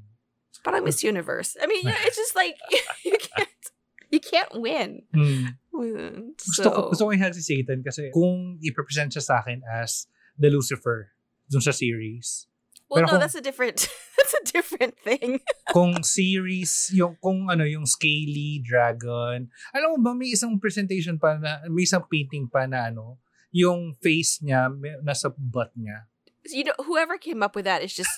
[0.66, 1.54] Parang Miss Universe.
[1.62, 2.58] I mean, it's just like
[3.06, 3.64] you can't
[4.10, 5.06] you can't win.
[5.14, 5.62] Mm.
[5.76, 9.62] Mm, Gusto, ko, So, gusto ko yung si Satan kasi kung i-present siya sa akin
[9.68, 10.08] as
[10.40, 11.12] the Lucifer
[11.52, 12.48] dun sa series.
[12.88, 13.86] well, pero no, kung- that's a different
[14.18, 15.42] that's a different thing.
[15.76, 19.52] kung series, yung kung ano, yung scaly dragon.
[19.76, 23.20] Alam mo ba, may isang presentation pa na, may isang painting pa na ano,
[23.52, 24.72] yung face niya
[25.04, 26.08] nasa butt niya.
[26.46, 28.12] You know, whoever came up with that is just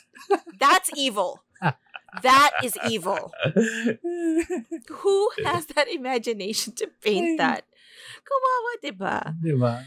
[0.59, 1.41] that's evil.
[2.23, 3.31] That is evil.
[4.89, 7.65] Who has that imagination to paint that?
[8.23, 9.17] Kawawa, diba?
[9.41, 9.85] Di ba?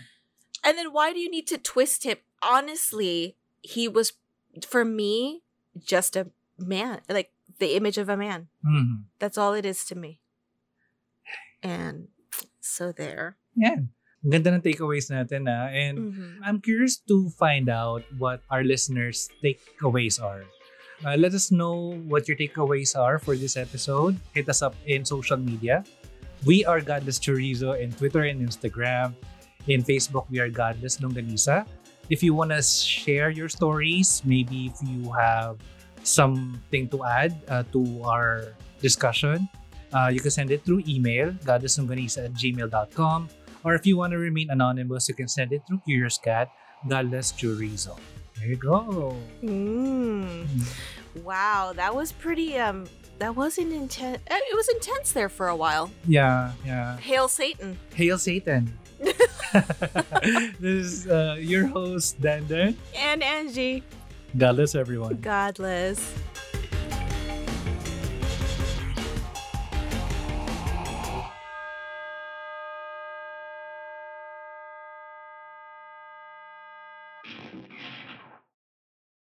[0.64, 2.18] And then why do you need to twist him?
[2.42, 4.12] Honestly, he was,
[4.66, 5.42] for me,
[5.78, 6.28] just a
[6.58, 7.00] man.
[7.08, 8.48] Like, the image of a man.
[8.64, 9.04] Mhm.
[9.18, 10.20] That's all it is to me.
[11.62, 12.08] And
[12.60, 13.36] so there.
[13.56, 13.84] Yeah.
[14.24, 15.68] Ganda ng takeaways natin na.
[15.72, 16.40] And Mhm.
[16.44, 20.44] I'm curious to find out what our listeners' takeaways are.
[21.00, 24.20] Uh, let us know what your takeaways are for this episode.
[24.34, 25.82] Hit us up in social media.
[26.44, 29.16] We are Godless Chorizo in Twitter and Instagram.
[29.68, 31.64] In Facebook, we are Godless Longganisa.
[32.10, 35.56] If you want to share your stories, maybe if you have
[36.02, 39.48] something to add uh, to our discussion,
[39.92, 43.28] uh, you can send it through email, godlesslongganisa at gmail.com.
[43.64, 46.48] Or if you want to remain anonymous, you can send it through Curious Cat,
[46.88, 47.96] Godless Chorizo.
[48.40, 49.16] There you go.
[49.42, 50.46] Mm.
[51.22, 52.86] Wow, that was pretty, um,
[53.18, 54.18] that wasn't intense.
[54.30, 55.90] It was intense there for a while.
[56.08, 56.96] Yeah, yeah.
[56.96, 57.78] Hail Satan.
[57.94, 58.72] Hail Satan.
[60.58, 62.76] this is uh, your host, Dandan.
[62.96, 63.82] And Angie.
[64.38, 65.16] Godless, everyone.
[65.16, 66.14] Godless.